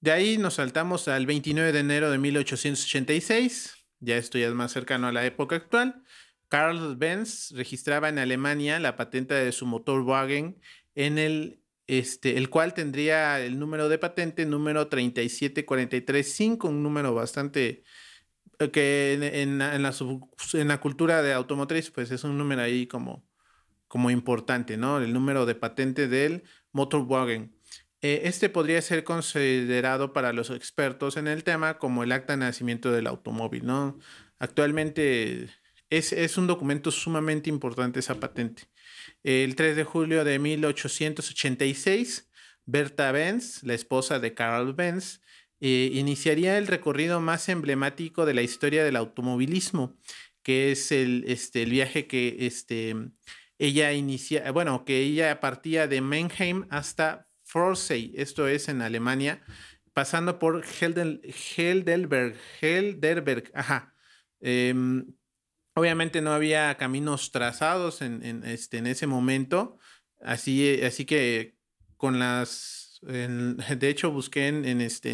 de 0.00 0.10
ahí 0.10 0.38
nos 0.38 0.54
saltamos 0.54 1.06
al 1.06 1.24
29 1.24 1.70
de 1.70 1.78
enero 1.78 2.10
de 2.10 2.18
1886, 2.18 3.74
ya 4.00 4.16
esto 4.16 4.38
ya 4.38 4.48
es 4.48 4.54
más 4.54 4.72
cercano 4.72 5.06
a 5.06 5.12
la 5.12 5.24
época 5.24 5.54
actual. 5.54 6.02
Carl 6.48 6.96
Benz 6.96 7.52
registraba 7.52 8.08
en 8.08 8.18
Alemania 8.18 8.80
la 8.80 8.96
patente 8.96 9.34
de 9.34 9.52
su 9.52 9.66
motorwagen 9.66 10.60
en 10.96 11.18
el 11.18 11.61
este, 11.86 12.38
el 12.38 12.48
cual 12.48 12.74
tendría 12.74 13.40
el 13.40 13.58
número 13.58 13.88
de 13.88 13.98
patente 13.98 14.46
número 14.46 14.88
37435, 14.88 16.68
un 16.68 16.82
número 16.82 17.14
bastante 17.14 17.82
eh, 18.58 18.70
que 18.70 19.42
en, 19.42 19.58
la, 19.58 20.80
cultura 20.80 21.22
de 21.22 21.32
automotriz, 21.32 21.90
pues 21.90 22.10
es 22.10 22.24
un 22.24 22.38
número 22.38 22.62
ahí 22.62 22.86
como, 22.86 23.24
como 23.88 24.10
importante, 24.10 24.76
¿no? 24.76 25.00
El 25.00 25.12
número 25.12 25.46
de 25.46 25.54
patente 25.54 26.08
del 26.08 26.44
Motorwagen. 26.72 27.56
Eh, 28.02 28.22
este 28.24 28.48
podría 28.48 28.82
ser 28.82 29.04
considerado 29.04 30.12
para 30.12 30.32
los 30.32 30.50
expertos 30.50 31.16
en 31.16 31.28
el 31.28 31.44
tema 31.44 31.78
como 31.78 32.02
el 32.02 32.12
acta 32.12 32.34
de 32.34 32.38
nacimiento 32.38 32.90
del 32.92 33.06
automóvil, 33.06 33.66
¿no? 33.66 33.98
Actualmente 34.38 35.48
es, 35.90 36.12
es 36.12 36.36
un 36.38 36.46
documento 36.46 36.90
sumamente 36.90 37.50
importante 37.50 38.00
esa 38.00 38.18
patente. 38.18 38.71
El 39.22 39.54
3 39.54 39.76
de 39.76 39.84
julio 39.84 40.24
de 40.24 40.38
1886, 40.38 42.30
Berta 42.64 43.12
Benz, 43.12 43.62
la 43.62 43.74
esposa 43.74 44.18
de 44.18 44.34
Carl 44.34 44.72
Benz, 44.74 45.20
eh, 45.60 45.90
iniciaría 45.92 46.58
el 46.58 46.66
recorrido 46.66 47.20
más 47.20 47.48
emblemático 47.48 48.26
de 48.26 48.34
la 48.34 48.42
historia 48.42 48.82
del 48.82 48.96
automovilismo, 48.96 49.96
que 50.42 50.72
es 50.72 50.90
el, 50.90 51.24
este, 51.28 51.62
el 51.62 51.70
viaje 51.70 52.08
que 52.08 52.36
este, 52.40 52.96
ella 53.58 53.92
inicia, 53.92 54.50
bueno, 54.50 54.84
que 54.84 54.98
ella 54.98 55.38
partía 55.38 55.86
de 55.86 56.00
Mannheim 56.00 56.66
hasta 56.68 57.28
Forsey, 57.44 58.12
esto 58.16 58.48
es 58.48 58.68
en 58.68 58.82
Alemania, 58.82 59.40
pasando 59.92 60.40
por 60.40 60.64
Heldel, 60.80 61.20
Heldelberg, 61.56 62.36
Helderberg, 62.60 63.50
ajá. 63.54 63.94
Em, 64.40 65.06
Obviamente 65.74 66.20
no 66.20 66.32
había 66.32 66.76
caminos 66.76 67.30
trazados 67.32 68.02
en, 68.02 68.44
este, 68.44 68.78
en 68.78 68.86
ese 68.86 69.06
momento, 69.06 69.78
así, 70.20 70.82
así 70.82 71.06
que 71.06 71.56
con 71.96 72.18
las, 72.18 73.00
de 73.02 73.88
hecho 73.88 74.10
busqué 74.10 74.48
en, 74.48 74.80
este, 74.80 75.12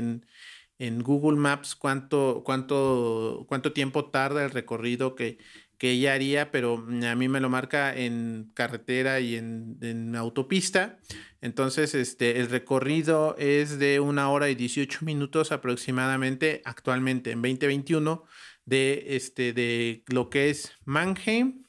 en 0.79 1.03
Google 1.03 1.39
Maps 1.39 1.77
cuánto, 1.77 2.43
cuánto, 2.45 3.47
cuánto 3.49 3.73
tiempo 3.73 4.11
tarda 4.11 4.45
el 4.45 4.51
recorrido 4.51 5.15
que, 5.15 5.39
que 5.79 5.93
ella 5.93 6.13
haría, 6.13 6.51
pero 6.51 6.75
a 6.75 7.15
mí 7.15 7.29
me 7.29 7.41
lo 7.41 7.49
marca 7.49 7.97
en 7.97 8.51
carretera 8.53 9.21
y 9.21 9.37
en, 9.37 10.15
autopista. 10.17 10.99
Entonces, 11.41 11.95
este, 11.95 12.41
el 12.41 12.51
recorrido 12.51 13.37
es 13.39 13.79
de 13.79 14.01
una 14.01 14.29
hora 14.31 14.51
y 14.51 14.57
18 14.57 15.05
minutos 15.05 15.53
aproximadamente 15.53 16.63
actualmente 16.65 17.31
en 17.31 17.43
2021 17.43 18.25
de, 18.69 19.17
este, 19.17 19.53
de 19.53 20.05
lo 20.09 20.29
que 20.29 20.51
es 20.51 20.73
Mannheim 20.85 21.65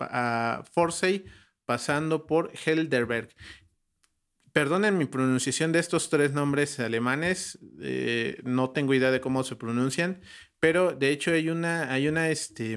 a 0.00 0.64
Forsey 0.72 1.24
pasando 1.64 2.26
por 2.26 2.52
Helderberg. 2.64 3.28
Perdonen 4.52 4.98
mi 4.98 5.04
pronunciación 5.04 5.70
de 5.70 5.78
estos 5.78 6.10
tres 6.10 6.32
nombres 6.32 6.80
alemanes, 6.80 7.60
eh, 7.80 8.40
no 8.42 8.70
tengo 8.70 8.94
idea 8.94 9.12
de 9.12 9.20
cómo 9.20 9.44
se 9.44 9.54
pronuncian, 9.54 10.20
pero 10.58 10.92
de 10.92 11.10
hecho 11.10 11.30
hay 11.30 11.48
una, 11.50 11.92
hay 11.92 12.08
una, 12.08 12.30
este, 12.30 12.76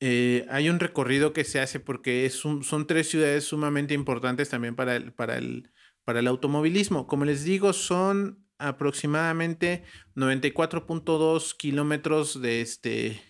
eh, 0.00 0.46
hay 0.48 0.70
un 0.70 0.80
recorrido 0.80 1.34
que 1.34 1.44
se 1.44 1.60
hace 1.60 1.80
porque 1.80 2.24
es 2.24 2.34
son 2.34 2.86
tres 2.86 3.10
ciudades 3.10 3.44
sumamente 3.44 3.92
importantes 3.92 4.48
también 4.48 4.74
para 4.74 4.96
el, 4.96 5.12
para, 5.12 5.36
el, 5.36 5.70
para 6.04 6.20
el 6.20 6.26
automovilismo. 6.28 7.06
Como 7.06 7.26
les 7.26 7.44
digo, 7.44 7.74
son 7.74 8.43
aproximadamente 8.58 9.84
94.2 10.16 11.56
kilómetros 11.56 12.40
de 12.40 12.60
este 12.60 13.22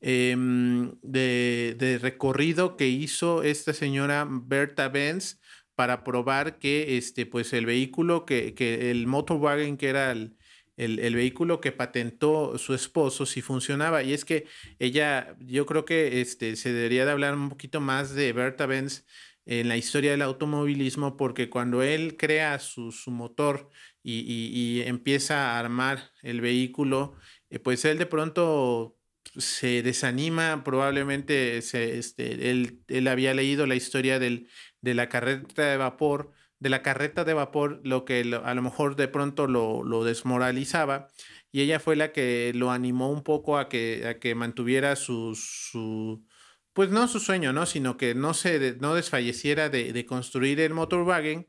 em, 0.00 0.94
de, 1.02 1.98
recorrido 2.00 2.76
que 2.76 2.88
hizo 2.88 3.42
esta 3.42 3.72
señora 3.72 4.26
Berta 4.28 4.88
Benz 4.88 5.40
para 5.74 6.04
probar 6.04 6.58
que 6.58 6.96
este, 6.96 7.26
pues 7.26 7.52
el 7.52 7.66
vehículo, 7.66 8.24
que, 8.24 8.54
que 8.54 8.90
el 8.90 9.06
Motorwagen, 9.06 9.76
que 9.76 9.88
era 9.88 10.10
el, 10.10 10.36
el, 10.76 11.14
vehículo 11.14 11.60
que 11.60 11.72
patentó 11.72 12.58
su 12.58 12.74
esposo, 12.74 13.26
si 13.26 13.42
funcionaba. 13.42 14.02
Y 14.02 14.12
es 14.12 14.24
que 14.24 14.46
ella, 14.78 15.36
yo 15.40 15.66
creo 15.66 15.84
que 15.84 16.20
este, 16.20 16.56
se 16.56 16.72
debería 16.72 17.04
de 17.04 17.12
hablar 17.12 17.34
un 17.34 17.48
poquito 17.48 17.80
más 17.80 18.14
de 18.14 18.32
Berta 18.32 18.66
Benz 18.66 19.04
en 19.46 19.68
la 19.68 19.76
historia 19.76 20.10
del 20.10 20.22
automovilismo, 20.22 21.16
porque 21.16 21.48
cuando 21.48 21.82
él 21.82 22.16
crea 22.16 22.58
su, 22.58 22.92
su 22.92 23.10
motor 23.10 23.70
y, 24.08 24.82
empieza 24.86 25.52
a 25.52 25.58
armar 25.58 26.12
el 26.22 26.40
vehículo, 26.40 27.14
eh, 27.50 27.58
pues 27.58 27.84
él 27.84 27.98
de 27.98 28.06
pronto 28.06 28.96
se 29.36 29.82
desanima, 29.82 30.62
probablemente 30.64 31.60
se, 31.62 31.98
este, 31.98 32.50
él, 32.50 32.82
él 32.88 33.08
había 33.08 33.34
leído 33.34 33.66
la 33.66 33.74
historia 33.74 34.18
del 34.18 34.48
de 34.86 34.94
la 34.94 35.08
carreta 35.08 35.68
de 35.68 35.76
vapor, 35.76 36.30
de 36.60 36.70
la 36.70 36.80
carreta 36.80 37.24
de 37.24 37.34
vapor, 37.34 37.80
lo 37.82 38.04
que 38.04 38.20
a 38.44 38.54
lo 38.54 38.62
mejor 38.62 38.94
de 38.94 39.08
pronto 39.08 39.48
lo, 39.48 40.04
desmoralizaba. 40.04 41.08
Y 41.50 41.62
ella 41.62 41.80
fue 41.80 41.96
la 41.96 42.12
que 42.12 42.52
lo 42.54 42.70
animó 42.70 43.10
un 43.10 43.24
poco 43.24 43.58
a 43.58 43.68
que, 43.68 44.06
a 44.06 44.20
que 44.20 44.36
mantuviera 44.36 44.94
su, 44.94 45.34
su, 45.34 46.24
pues 46.72 46.90
no 46.90 47.08
su 47.08 47.18
sueño, 47.18 47.52
¿no? 47.52 47.66
Sino 47.66 47.96
que 47.96 48.14
no 48.14 48.32
se 48.32 48.76
no 48.76 48.94
desfalleciera 48.94 49.68
de, 49.68 49.92
de 49.92 50.06
construir 50.06 50.60
el 50.60 50.72
motorwagen. 50.72 51.48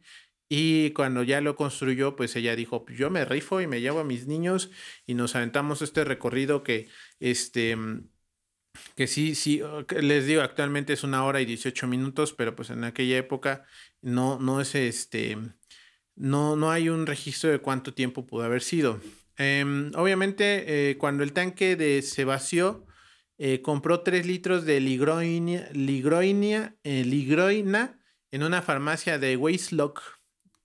Y 0.49 0.91
cuando 0.91 1.23
ya 1.23 1.41
lo 1.41 1.55
construyó, 1.55 2.15
pues 2.15 2.35
ella 2.35 2.55
dijo, 2.55 2.85
pues 2.85 2.97
yo 2.97 3.09
me 3.09 3.25
rifo 3.25 3.59
y 3.61 3.67
me 3.67 3.81
llevo 3.81 3.99
a 3.99 4.05
mis 4.05 4.27
niños 4.27 4.71
y 5.05 5.13
nos 5.13 5.35
aventamos 5.35 5.81
este 5.81 6.05
recorrido 6.05 6.63
que, 6.63 6.87
este, 7.19 7.77
que 8.95 9.07
sí, 9.07 9.35
sí, 9.35 9.61
les 9.99 10.25
digo, 10.25 10.41
actualmente 10.41 10.93
es 10.93 11.03
una 11.03 11.25
hora 11.25 11.41
y 11.41 11.45
18 11.45 11.87
minutos, 11.87 12.33
pero 12.33 12.55
pues 12.55 12.69
en 12.69 12.83
aquella 12.83 13.17
época 13.17 13.65
no, 14.01 14.39
no 14.39 14.61
es 14.61 14.75
este, 14.75 15.37
no, 16.15 16.55
no 16.55 16.71
hay 16.71 16.89
un 16.89 17.05
registro 17.05 17.49
de 17.51 17.59
cuánto 17.59 17.93
tiempo 17.93 18.25
pudo 18.25 18.43
haber 18.43 18.61
sido. 18.61 18.99
Em, 19.37 19.91
obviamente, 19.95 20.89
eh, 20.91 20.97
cuando 20.97 21.23
el 21.23 21.33
tanque 21.33 21.75
de, 21.75 22.01
se 22.01 22.25
vació, 22.25 22.85
eh, 23.37 23.61
compró 23.61 24.01
3 24.01 24.25
litros 24.25 24.65
de 24.65 24.79
ligroina, 24.79 25.69
ligroina, 25.73 26.75
eh, 26.83 27.03
ligroina 27.05 27.99
en 28.31 28.43
una 28.43 28.63
farmacia 28.63 29.19
de 29.19 29.37
Weislock, 29.37 30.01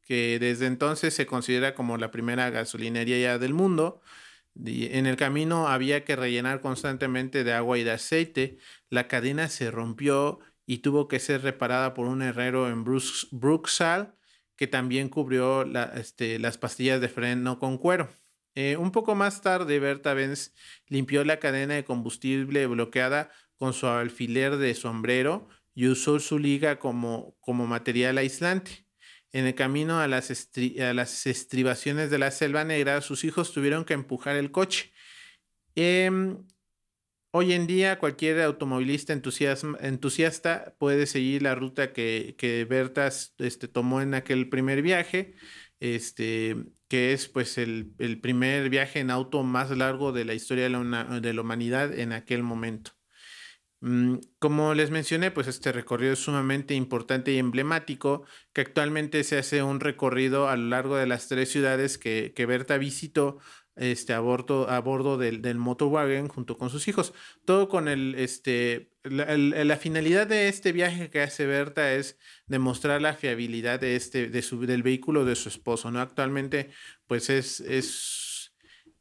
que 0.02 0.38
desde 0.38 0.66
entonces 0.66 1.14
se 1.14 1.26
considera 1.26 1.74
como 1.74 1.96
la 1.96 2.10
primera 2.10 2.50
gasolinería 2.50 3.18
ya 3.18 3.38
del 3.38 3.54
mundo. 3.54 4.02
En 4.54 5.06
el 5.06 5.16
camino 5.16 5.68
había 5.68 6.04
que 6.04 6.16
rellenar 6.16 6.60
constantemente 6.60 7.44
de 7.44 7.52
agua 7.54 7.78
y 7.78 7.84
de 7.84 7.92
aceite. 7.92 8.58
La 8.90 9.08
cadena 9.08 9.48
se 9.48 9.70
rompió 9.70 10.40
y 10.66 10.78
tuvo 10.78 11.08
que 11.08 11.20
ser 11.20 11.42
reparada 11.42 11.94
por 11.94 12.06
un 12.06 12.22
herrero 12.22 12.68
en 12.68 12.84
Bruxelles 12.84 14.08
que 14.56 14.66
también 14.66 15.08
cubrió 15.08 15.64
este, 15.94 16.38
las 16.38 16.58
pastillas 16.58 17.00
de 17.00 17.08
freno 17.08 17.58
con 17.58 17.78
cuero. 17.78 18.10
Eh, 18.54 18.76
un 18.76 18.92
poco 18.92 19.14
más 19.14 19.40
tarde, 19.40 19.78
Berta 19.78 20.12
Benz 20.12 20.54
limpió 20.88 21.24
la 21.24 21.38
cadena 21.38 21.74
de 21.74 21.84
combustible 21.84 22.66
bloqueada 22.66 23.30
con 23.56 23.72
su 23.72 23.86
alfiler 23.86 24.58
de 24.58 24.74
sombrero 24.74 25.48
y 25.74 25.88
usó 25.88 26.20
su 26.20 26.38
liga 26.38 26.78
como 26.78 27.34
material 27.66 28.18
aislante. 28.18 28.86
En 29.32 29.46
el 29.46 29.54
camino 29.54 29.98
a 29.98 30.08
las, 30.08 30.30
estribaciones 30.30 32.10
de 32.10 32.18
la 32.18 32.30
Selva 32.30 32.64
Negra, 32.64 33.00
sus 33.00 33.24
hijos 33.24 33.52
tuvieron 33.52 33.84
que 33.84 33.94
empujar 33.94 34.36
el 34.36 34.50
coche. 34.50 34.92
Em, 35.74 36.46
hoy 37.30 37.52
en 37.54 37.66
día, 37.66 37.98
cualquier 37.98 38.42
automovilista 38.42 39.12
entusiasta 39.12 40.74
puede 40.78 41.06
seguir 41.06 41.42
la 41.42 41.54
ruta 41.54 41.92
que, 41.94 42.34
que 42.36 42.66
Bertas 42.66 43.34
este, 43.38 43.68
tomó 43.68 44.02
en 44.02 44.14
aquel 44.14 44.50
primer 44.50 44.82
viaje, 44.82 45.34
este, 45.80 46.56
que 46.88 47.14
es 47.14 47.26
pues 47.28 47.56
el, 47.56 47.94
primer 48.20 48.68
viaje 48.68 49.00
en 49.00 49.10
auto 49.10 49.42
más 49.44 49.70
largo 49.70 50.12
de 50.12 50.26
la 50.26 50.34
historia 50.34 50.64
de 50.64 51.32
la 51.32 51.40
humanidad 51.40 51.98
en 51.98 52.12
aquel 52.12 52.42
momento. 52.42 52.92
Mm, 53.82 54.18
como 54.38 54.74
les 54.74 54.90
mencioné, 54.92 55.32
pues 55.32 55.48
este 55.48 55.72
recorrido 55.72 56.12
es 56.12 56.20
sumamente 56.20 56.74
importante 56.74 57.32
y 57.32 57.38
emblemático, 57.38 58.24
que 58.52 58.60
actualmente 58.60 59.24
se 59.24 59.38
hace 59.38 59.62
un 59.64 59.80
recorrido 59.80 60.48
a 60.48 60.56
lo 60.56 60.68
largo 60.68 60.96
de 60.96 61.06
las 61.06 61.26
tres 61.26 61.50
ciudades 61.50 61.98
que, 61.98 62.32
que 62.34 62.46
Berta 62.46 62.78
visitó 62.78 63.38
este, 63.74 64.12
a 64.12 64.20
bordo, 64.20 64.70
a 64.70 64.78
bordo 64.80 65.18
del, 65.18 65.42
del 65.42 65.58
junto 65.58 66.58
con 66.58 66.70
sus 66.70 66.86
hijos. 66.86 67.12
Todo 67.44 67.68
con 67.68 67.88
el, 67.88 68.14
este, 68.14 68.92
la, 69.02 69.76
finalidad 69.76 70.28
de 70.28 70.48
este 70.48 70.70
viaje 70.70 71.10
que 71.10 71.20
hace 71.20 71.46
Berta 71.46 71.92
es 71.92 72.18
demostrar 72.46 73.02
la 73.02 73.14
fiabilidad 73.14 73.80
de 73.80 73.96
este, 73.96 74.28
de 74.28 74.42
su, 74.42 74.64
del 74.64 74.84
vehículo 74.84 75.24
de 75.24 75.34
su 75.34 75.48
esposo, 75.48 75.90
¿no? 75.90 76.00
Actualmente, 76.00 76.70
pues 77.08 77.30
es, 77.30 77.58
es 77.60 78.21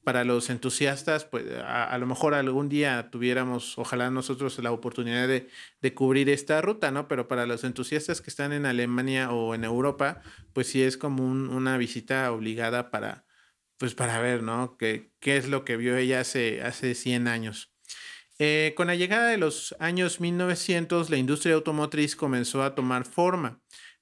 para 0.03 0.23
los 0.23 0.49
entusiastas, 0.49 1.25
pues 1.25 1.45
a, 1.63 1.97
lo 1.97 2.07
mejor 2.07 2.33
algún 2.33 2.69
día 2.69 3.09
tuviéramos, 3.11 3.77
ojalá 3.77 4.09
nosotros, 4.09 4.57
la 4.59 4.71
oportunidad 4.71 5.27
de, 5.27 5.93
cubrir 5.93 6.29
esta 6.29 6.61
ruta, 6.61 6.91
¿no? 6.91 7.07
Pero 7.07 7.27
para 7.27 7.45
los 7.45 7.63
entusiastas 7.63 8.21
que 8.21 8.29
están 8.29 8.53
en 8.53 8.65
Alemania 8.65 9.31
o 9.31 9.53
en 9.53 9.63
Europa, 9.63 10.21
pues 10.53 10.67
sí 10.67 10.81
es 10.81 10.97
como 10.97 11.25
una 11.25 11.77
visita 11.77 12.31
obligada 12.31 12.89
para, 12.89 13.25
pues 13.77 13.93
para 13.93 14.19
ver, 14.19 14.43
¿no? 14.43 14.77
¿Qué, 14.77 15.11
qué 15.19 15.37
es 15.37 15.49
lo 15.49 15.65
que 15.65 15.77
vio 15.77 15.95
ella 15.97 16.21
hace, 16.21 16.61
hace 16.63 16.95
100 16.95 17.27
años? 17.27 17.71
Eh, 18.43 18.73
con 18.75 18.87
la 18.87 18.95
llegada 18.95 19.27
de 19.27 19.37
los 19.37 19.75
años 19.77 20.19
1900, 20.19 21.11
la 21.11 21.17
industria 21.17 21.53
automotriz 21.53 22.15
comenzó 22.15 22.63
a 22.63 22.73
tomar 22.73 23.05
forma. 23.05 23.61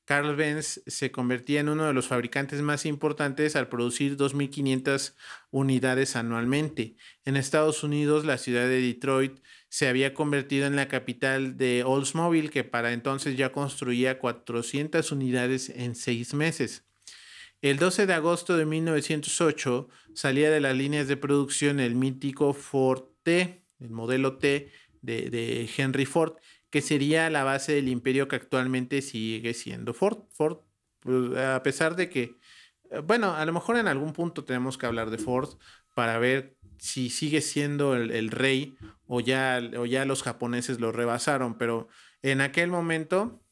Carl 0.10 0.36
Benz 0.36 0.82
se 0.88 1.12
convertía 1.12 1.60
en 1.60 1.70
uno 1.70 1.86
de 1.86 1.94
los 1.94 2.08
fabricantes 2.08 2.63
más 2.63 2.88
importantes 2.88 3.56
al 3.56 3.70
producir 3.70 4.18
2.500 4.18 5.13
unidades 5.51 6.16
anualmente. 6.16 6.96
En 7.25 7.38
Estados 7.38 7.84
Unidos, 7.84 8.25
la 8.25 8.39
ciudad 8.39 8.63
de 8.63 8.82
Detroit 8.82 9.39
se 9.68 9.88
había 9.88 10.16
convertido 10.16 10.66
en 10.66 10.75
la 10.75 10.88
capital 10.88 11.58
de 11.58 11.84
Oldsmobile, 11.84 12.50
que 12.50 12.63
para 12.63 12.92
entonces 12.94 13.38
ya 13.38 13.51
construía 13.51 14.18
400 14.18 15.12
unidades 15.12 15.70
en 15.70 15.94
seis 15.94 16.34
meses. 16.34 16.86
El 17.62 17.78
12 17.78 18.08
de 18.08 18.13
agosto 18.16 18.58
de 18.58 18.66
1908 18.66 19.89
salía 20.16 20.50
de 20.50 20.60
las 20.60 20.75
líneas 20.75 21.08
de 21.08 21.18
producción 21.18 21.80
el 21.80 21.94
mítico 21.94 22.54
Ford 22.54 23.04
T, 23.22 23.63
el 23.80 23.92
modelo 23.92 24.39
T 24.39 24.72
de, 25.04 25.30
de 25.30 25.70
Henry 25.78 26.06
Ford, 26.06 26.34
que 26.69 26.81
sería 26.81 27.29
la 27.29 27.43
base 27.43 27.73
del 27.73 27.88
imperio 27.88 28.27
que 28.27 28.35
actualmente 28.35 29.01
sigue 29.01 29.53
siendo 29.53 29.93
Ford. 29.93 30.19
Ford, 30.31 30.59
pues, 30.99 31.38
a 31.38 31.63
pesar 31.63 31.95
de 31.95 32.09
que, 32.09 32.38
eh, 32.91 32.99
bueno, 32.99 33.33
a 33.35 33.45
lo 33.45 33.53
mejor 33.53 33.77
en 33.77 33.88
algún 33.88 34.13
punto 34.13 34.43
tenemos 34.43 34.77
que 34.77 34.85
hablar 34.85 35.09
de 35.09 35.17
Ford 35.17 35.49
para 35.95 36.17
ver 36.19 36.57
si 36.77 37.09
sigue 37.09 37.41
siendo 37.41 37.95
el, 37.95 38.31
rey 38.31 38.77
o 39.05 39.19
ya, 39.19 39.61
o 39.77 39.85
ya 39.85 40.05
los 40.05 40.23
japoneses 40.23 40.79
lo 40.79 40.91
rebasaron, 40.91 41.57
pero 41.57 41.89
en 42.21 42.41
aquel 42.41 42.69
momento 42.69 43.43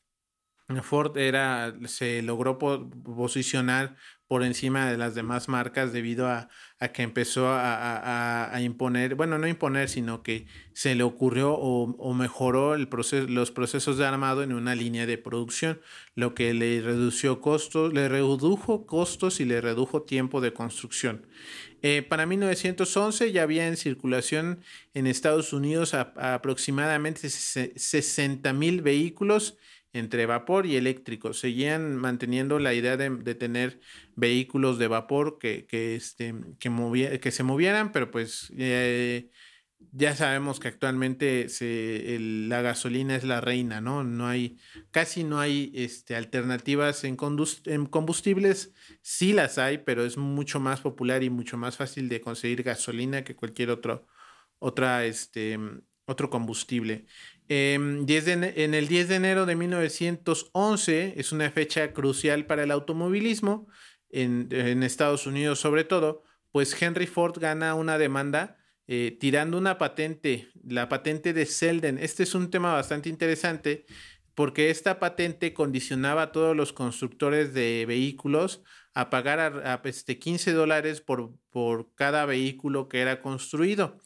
Ford 0.81 1.17
era, 1.17 1.73
se 1.85 2.21
logró 2.21 2.57
posicionar 2.57 3.95
por 4.27 4.43
encima 4.43 4.89
de 4.91 4.97
las 4.97 5.15
demás 5.15 5.47
marcas 5.47 5.93
debido 5.93 6.27
a, 6.27 6.49
que 6.93 7.01
empezó 7.01 7.47
a, 7.49 8.51
imponer, 8.61 9.15
bueno, 9.15 9.37
no 9.37 9.47
imponer, 9.47 9.89
sino 9.89 10.21
que 10.21 10.47
se 10.73 10.95
le 10.95 11.03
ocurrió 11.03 11.53
o, 11.53 12.13
mejoró 12.13 12.75
el 12.75 12.87
proceso, 12.87 13.27
los 13.27 13.51
procesos 13.51 13.97
de 13.97 14.05
armado 14.05 14.43
en 14.43 14.53
una 14.53 14.75
línea 14.75 15.05
de 15.05 15.17
producción, 15.17 15.79
lo 16.15 16.35
que 16.35 16.53
le 16.53 16.81
redució 16.81 17.39
costos, 17.39 17.93
le 17.93 18.09
redujo 18.09 18.85
costos 18.85 19.39
y 19.39 19.45
le 19.45 19.61
redujo 19.61 20.03
tiempo 20.03 20.41
de 20.41 20.53
construcción. 20.53 21.25
Eh, 21.81 22.01
para 22.01 22.25
1911 22.25 23.31
ya 23.31 23.43
había 23.43 23.67
en 23.67 23.77
circulación 23.77 24.61
en 24.93 25.07
Estados 25.07 25.53
Unidos 25.53 25.93
aproximadamente 25.93 27.29
60 27.29 28.51
mil 28.53 28.81
vehículos 28.81 29.57
entre 29.97 30.25
vapor 30.25 30.65
y 30.65 30.75
eléctrico. 30.75 31.33
Seguían 31.33 31.95
manteniendo 31.95 32.59
la 32.59 32.73
idea 32.73 32.97
de, 32.97 33.35
tener 33.35 33.79
vehículos 34.15 34.79
de 34.79 34.87
vapor 34.87 35.37
que, 35.39 35.65
que, 35.65 35.95
este, 35.95 36.33
que, 36.59 37.19
que 37.19 37.31
se 37.31 37.43
movieran, 37.43 37.91
pero 37.91 38.11
pues 38.11 38.51
eh, 38.57 39.29
ya 39.91 40.15
sabemos 40.15 40.59
que 40.59 40.67
actualmente 40.67 41.49
se, 41.49 42.17
la 42.19 42.61
gasolina 42.61 43.15
es 43.15 43.23
la 43.23 43.41
reina, 43.41 43.81
¿no? 43.81 44.03
No 44.03 44.27
hay, 44.27 44.57
casi 44.91 45.23
no 45.23 45.39
hay 45.39 45.71
este, 45.75 46.15
alternativas 46.15 47.03
en, 47.03 47.17
en, 47.65 47.85
combustibles, 47.85 48.73
sí 49.01 49.33
las 49.33 49.57
hay, 49.57 49.79
pero 49.79 50.05
es 50.05 50.17
mucho 50.17 50.59
más 50.59 50.81
popular 50.81 51.23
y 51.23 51.29
mucho 51.29 51.57
más 51.57 51.77
fácil 51.77 52.09
de 52.09 52.21
conseguir 52.21 52.63
gasolina 52.63 53.23
que 53.23 53.35
cualquier 53.35 53.69
otro, 53.69 54.07
otra, 54.59 55.05
este, 55.05 55.59
otro 56.05 56.29
combustible. 56.29 57.05
Em, 57.49 58.05
en 58.09 58.73
el 58.73 58.87
10 58.87 59.07
de 59.07 59.15
enero 59.15 59.45
de 59.45 59.55
1911 59.55 61.13
es 61.15 61.31
una 61.31 61.49
fecha 61.49 61.93
crucial 61.93 62.45
para 62.45 62.63
el 62.63 62.71
automovilismo, 62.71 63.67
en, 64.09 64.83
Estados 64.83 65.27
Unidos 65.27 65.59
sobre 65.59 65.83
todo, 65.83 66.23
pues 66.51 66.81
Henry 66.81 67.07
Ford 67.07 67.39
gana 67.39 67.75
una 67.75 67.97
demanda 67.97 68.57
eh, 68.87 69.17
tirando 69.19 69.57
una 69.57 69.77
patente, 69.77 70.49
la 70.63 70.87
patente 70.89 71.33
de 71.33 71.45
Selden. 71.45 71.97
Este 71.97 72.23
es 72.23 72.35
un 72.35 72.49
tema 72.49 72.73
bastante 72.73 73.09
interesante 73.09 73.85
porque 74.33 74.69
esta 74.69 74.99
patente 74.99 75.53
condicionaba 75.53 76.23
a 76.23 76.31
todos 76.31 76.55
los 76.55 76.71
constructores 76.71 77.53
de 77.53 77.85
vehículos 77.85 78.63
a 78.93 79.09
pagar 79.09 79.39
a, 79.39 79.81
15 79.81 79.89
este, 79.89 80.51
dólares 80.53 81.01
por, 81.01 81.33
por 81.49 81.93
cada 81.95 82.25
vehículo 82.25 82.87
que 82.87 83.01
era 83.01 83.21
construido 83.21 83.97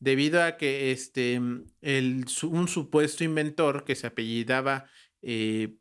debido 0.00 0.42
a 0.42 0.56
que 0.56 0.90
este, 0.90 1.40
el, 1.82 2.24
un 2.44 2.68
supuesto 2.68 3.22
inventor 3.22 3.84
que 3.84 3.94
se 3.94 4.06
apellidaba 4.06 4.86
eh, 5.22 5.76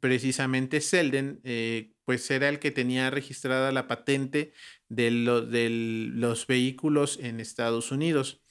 precisamente 0.00 0.80
Selden, 0.80 1.40
eh, 1.44 1.92
pues 2.04 2.30
era 2.30 2.48
el 2.48 2.58
que 2.58 2.70
tenía 2.70 3.10
registrada 3.10 3.70
la 3.70 3.86
patente 3.86 4.52
de, 4.88 5.10
los 5.10 6.46
vehículos 6.46 7.18
en 7.22 7.40
Estados 7.40 7.92
Unidos. 7.92 8.42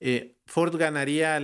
Eh, 0.00 0.36
Ford 0.46 0.76
ganaría 0.76 1.36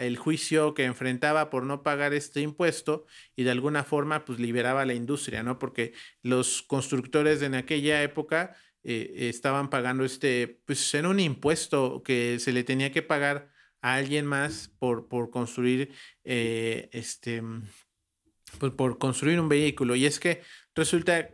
el 0.00 0.16
juicio 0.16 0.74
que 0.74 0.84
enfrentaba 0.84 1.48
por 1.48 1.64
no 1.64 1.82
pagar 1.82 2.12
este 2.12 2.40
impuesto 2.40 3.06
y 3.36 3.44
de 3.44 3.52
alguna 3.52 3.84
forma 3.84 4.24
pues 4.24 4.40
liberaba 4.40 4.84
la 4.84 4.94
industria, 4.94 5.42
¿no? 5.42 5.58
Porque 5.58 5.92
los 6.22 6.62
constructores 6.62 7.40
en 7.42 7.54
aquella 7.54 8.02
época 8.02 8.56
eh, 8.84 9.28
estaban 9.30 9.70
pagando 9.70 10.04
este, 10.04 10.60
pues 10.66 10.94
era 10.94 11.08
un 11.08 11.18
impuesto 11.18 12.02
que 12.02 12.38
se 12.38 12.52
le 12.52 12.64
tenía 12.64 12.92
que 12.92 13.02
pagar 13.02 13.50
a 13.80 13.94
alguien 13.94 14.26
más 14.26 14.68
por, 14.78 15.08
por 15.08 15.30
construir 15.30 15.92
eh, 16.24 16.88
este 16.92 17.42
pues 18.58 18.72
por 18.72 18.98
construir 18.98 19.40
un 19.40 19.48
vehículo. 19.48 19.96
Y 19.96 20.06
es 20.06 20.20
que 20.20 20.42
resulta, 20.74 21.28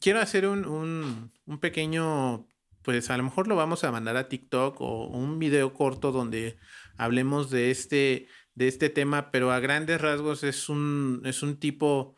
quiero 0.00 0.20
hacer 0.20 0.46
un, 0.46 1.32
pequeño, 1.60 2.46
pues 2.82 3.10
a 3.10 3.16
lo 3.16 3.24
mejor 3.24 3.48
lo 3.48 3.56
vamos 3.56 3.84
a 3.84 3.92
mandar 3.92 4.16
a 4.16 4.28
TikTok 4.28 4.80
o 4.80 5.06
un 5.06 5.38
video 5.38 5.74
corto 5.74 6.12
donde 6.12 6.56
hablemos 6.96 7.50
de 7.50 7.70
este, 7.70 8.28
de 8.54 8.68
este 8.68 8.90
tema, 8.90 9.30
pero 9.30 9.52
a 9.52 9.60
grandes 9.60 10.00
rasgos 10.00 10.44
es 10.44 10.68
un, 10.68 11.22
es 11.24 11.42
un 11.42 11.58
tipo 11.58 12.16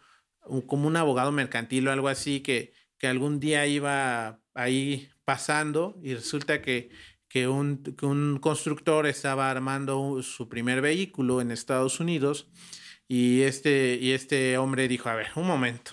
como 0.66 0.88
un 0.88 0.96
abogado 0.96 1.30
mercantil 1.30 1.88
o 1.88 1.92
algo 1.92 2.08
así 2.08 2.40
que, 2.40 2.72
que 2.98 3.06
algún 3.06 3.40
día 3.40 3.66
iba 3.66 4.40
ahí 4.54 5.08
pasando 5.24 5.98
y 6.02 6.14
resulta 6.14 6.62
que, 6.62 6.90
que, 7.28 7.48
un, 7.48 7.82
que 7.82 8.06
un 8.06 8.38
constructor 8.40 9.06
estaba 9.06 9.50
armando 9.50 10.22
su 10.22 10.48
primer 10.48 10.80
vehículo 10.80 11.40
en 11.40 11.50
Estados 11.50 12.00
Unidos 12.00 12.50
y 13.08 13.42
este, 13.42 13.98
y 14.00 14.12
este 14.12 14.58
hombre 14.58 14.86
dijo, 14.86 15.08
a 15.08 15.14
ver, 15.14 15.28
un 15.36 15.46
momento. 15.46 15.92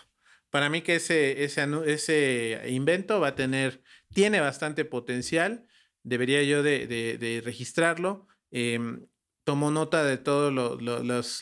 Para 0.50 0.70
mí 0.70 0.82
que 0.82 0.96
ese, 0.96 1.44
ese, 1.44 1.66
ese 1.86 2.62
invento 2.70 3.20
va 3.20 3.30
a 3.30 3.36
tener, 3.36 3.82
tiene 4.14 4.42
bastante 4.42 4.86
potencial, 4.86 5.68
debería 6.04 6.44
yo 6.44 6.64
de, 6.64 6.88
de, 6.88 7.42
registrarlo. 7.44 8.28
Em, 8.52 9.06
tomó 9.44 9.72
nota 9.72 10.04
de 10.04 10.18
todas 10.18 10.54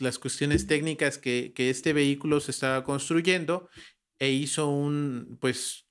las 0.01 0.19
cuestiones 0.19 0.67
técnicas 0.67 1.17
que, 1.17 1.53
que, 1.55 1.69
este 1.69 1.93
vehículo 1.93 2.39
se 2.39 2.51
estaba 2.51 2.83
construyendo 2.83 3.69
e 4.23 4.31
hizo 4.31 4.69
un, 4.69 5.37
pues, 5.39 5.87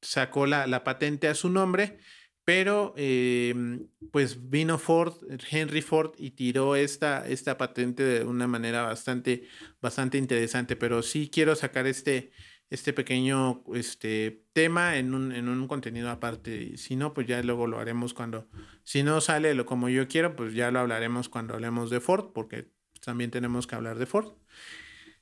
sacó 0.00 0.46
la, 0.46 0.66
la 0.66 0.84
patente 0.84 1.28
a 1.28 1.34
su 1.34 1.48
nombre 1.48 1.98
pero 2.44 2.92
em, 2.96 3.88
pues 4.10 4.50
vino 4.50 4.78
Ford, 4.78 5.14
Henry 5.50 5.80
Ford, 5.80 6.12
y 6.18 6.32
tiró 6.32 6.74
esta, 6.74 7.26
esta 7.28 7.56
patente 7.56 8.02
de 8.02 8.24
una 8.24 8.48
manera 8.48 8.82
bastante, 8.82 9.44
bastante 9.80 10.18
interesante. 10.18 10.74
Pero 10.74 11.02
sí 11.02 11.30
quiero 11.32 11.54
sacar 11.54 11.86
este, 11.86 12.32
este 12.68 12.92
pequeño 12.92 13.62
este, 13.74 14.44
tema 14.52 14.96
en 14.96 15.14
un, 15.14 15.32
en 15.32 15.48
un 15.48 15.68
contenido 15.68 16.10
aparte. 16.10 16.76
Si 16.76 16.96
no, 16.96 17.14
pues 17.14 17.28
ya 17.28 17.40
luego 17.42 17.68
lo 17.68 17.78
haremos 17.78 18.12
cuando, 18.12 18.48
si 18.82 19.04
no 19.04 19.20
sale 19.20 19.54
lo 19.54 19.64
como 19.64 19.88
yo 19.88 20.08
quiero, 20.08 20.34
pues 20.34 20.52
ya 20.52 20.72
lo 20.72 20.80
hablaremos 20.80 21.28
cuando 21.28 21.54
hablemos 21.54 21.90
de 21.90 22.00
Ford, 22.00 22.32
porque 22.34 22.72
también 23.04 23.30
tenemos 23.30 23.68
que 23.68 23.76
hablar 23.76 23.98
de 23.98 24.06
Ford. 24.06 24.32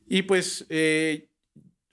Y 0.06 0.22
pues 0.22 0.66
eh, 0.70 1.30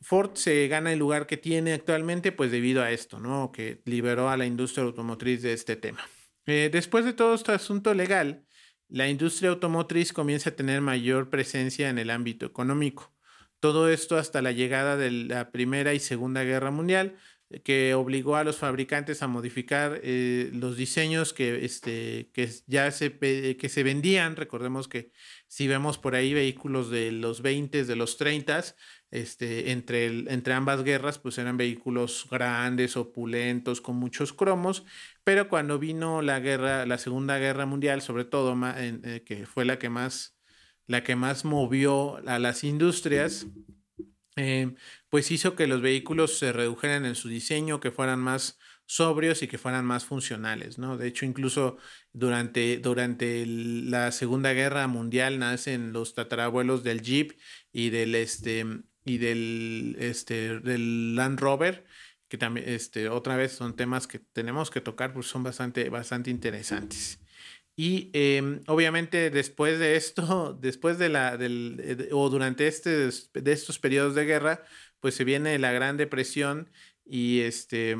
Ford 0.01 0.35
se 0.35 0.67
gana 0.67 0.93
el 0.93 0.99
lugar 0.99 1.27
que 1.27 1.37
tiene 1.37 1.73
actualmente, 1.73 2.31
pues 2.31 2.51
debido 2.51 2.83
a 2.83 2.91
esto, 2.91 3.19
¿no? 3.19 3.51
Que 3.51 3.81
liberó 3.85 4.29
a 4.29 4.37
la 4.37 4.45
industria 4.45 4.83
automotriz 4.83 5.41
de 5.41 5.53
este 5.53 5.75
tema. 5.75 6.07
Eh, 6.45 6.69
después 6.71 7.03
de 7.03 7.13
todo 7.13 7.33
este 7.33 7.51
asunto 7.51 7.93
legal, 7.93 8.45
la 8.89 9.09
industria 9.09 9.49
automotriz 9.49 10.13
comienza 10.13 10.51
a 10.51 10.55
tener 10.55 10.81
mayor 10.81 11.29
presencia 11.29 11.89
en 11.89 11.99
el 11.99 12.09
ámbito 12.09 12.45
económico. 12.45 13.13
Todo 13.59 13.89
esto 13.89 14.17
hasta 14.17 14.41
la 14.41 14.51
llegada 14.51 14.97
de 14.97 15.11
la 15.11 15.51
Primera 15.51 15.93
y 15.93 15.99
Segunda 15.99 16.43
Guerra 16.43 16.71
Mundial, 16.71 17.17
que 17.63 17.93
obligó 17.93 18.35
a 18.35 18.43
los 18.43 18.57
fabricantes 18.57 19.23
a 19.23 19.27
modificar 19.27 20.01
eh, 20.03 20.51
los 20.53 20.75
diseños 20.77 21.33
que, 21.33 21.65
este, 21.65 22.29
que 22.33 22.49
ya 22.67 22.91
se, 22.91 23.17
que 23.17 23.69
se 23.69 23.83
vendían. 23.83 24.35
Recordemos 24.35 24.87
que 24.87 25.11
si 25.47 25.67
vemos 25.67 25.97
por 25.97 26.15
ahí 26.15 26.33
vehículos 26.33 26.89
de 26.89 27.11
los 27.11 27.41
20, 27.41 27.85
de 27.85 27.95
los 27.95 28.17
30, 28.17 28.63
este, 29.11 29.71
entre, 29.71 30.07
entre 30.31 30.53
ambas 30.53 30.83
guerras, 30.83 31.19
pues 31.19 31.37
eran 31.37 31.57
vehículos 31.57 32.27
grandes, 32.29 32.97
opulentos, 32.97 33.81
con 33.81 33.95
muchos 33.95 34.33
cromos, 34.33 34.85
pero 35.23 35.49
cuando 35.49 35.79
vino 35.79 36.21
la 36.21 36.39
guerra, 36.39 36.85
la 36.85 36.97
Segunda 36.97 37.37
Guerra 37.37 37.65
Mundial, 37.65 38.01
sobre 38.01 38.25
todo, 38.25 38.55
eh, 38.75 39.23
que 39.25 39.45
fue 39.45 39.65
la 39.65 39.79
que 39.79 39.89
más, 39.89 40.37
la 40.87 41.03
que 41.03 41.15
más 41.15 41.45
movió 41.45 42.17
a 42.27 42.39
las 42.39 42.63
industrias, 42.63 43.47
eh, 44.35 44.75
pues 45.09 45.31
hizo 45.31 45.55
que 45.55 45.67
los 45.67 45.81
vehículos 45.81 46.37
se 46.37 46.51
redujeran 46.51 47.05
en 47.05 47.15
su 47.15 47.27
diseño, 47.29 47.79
que 47.79 47.91
fueran 47.91 48.19
más 48.19 48.59
sobrios 48.85 49.41
y 49.43 49.47
que 49.47 49.57
fueran 49.57 49.85
más 49.85 50.05
funcionales, 50.05 50.77
¿no? 50.77 50.97
De 50.97 51.07
hecho, 51.07 51.25
incluso 51.25 51.77
durante, 52.13 52.77
durante 52.77 53.45
la 53.45 54.11
Segunda 54.11 54.53
Guerra 54.53 54.87
Mundial 54.87 55.39
nacen 55.39 55.91
los 55.91 56.13
tatarabuelos 56.13 56.83
del 56.83 57.01
Jeep 57.01 57.37
y 57.73 57.89
del, 57.89 58.15
este, 58.15 58.65
y 59.07 59.17
del, 59.17 59.95
este, 59.99 60.59
del 60.59 61.15
Land 61.15 61.39
Rover, 61.39 61.85
que 62.27 62.37
también, 62.37 62.67
este, 62.69 63.09
otra 63.09 63.35
vez 63.37 63.53
son 63.53 63.75
temas 63.75 64.07
que 64.07 64.19
tenemos 64.19 64.69
que 64.69 64.81
tocar, 64.81 65.13
pues 65.13 65.27
son 65.27 65.43
bastante, 65.43 65.89
bastante 65.89 66.29
interesantes. 66.29 67.19
Y 67.75 68.09
em, 68.13 68.63
obviamente 68.67 69.29
después 69.29 69.79
de 69.79 69.95
esto, 69.95 70.57
después 70.61 70.97
de 70.97 71.09
la, 71.09 71.37
del, 71.37 71.79
eh, 71.83 72.09
o 72.11 72.29
durante 72.29 72.67
este, 72.67 72.89
de 73.09 73.51
estos 73.51 73.79
periodos 73.79 74.15
de 74.15 74.25
guerra, 74.25 74.63
pues 74.99 75.15
se 75.15 75.23
viene 75.23 75.59
la 75.59 75.71
Gran 75.71 75.95
Depresión 75.95 76.71
y 77.05 77.41
este, 77.41 77.95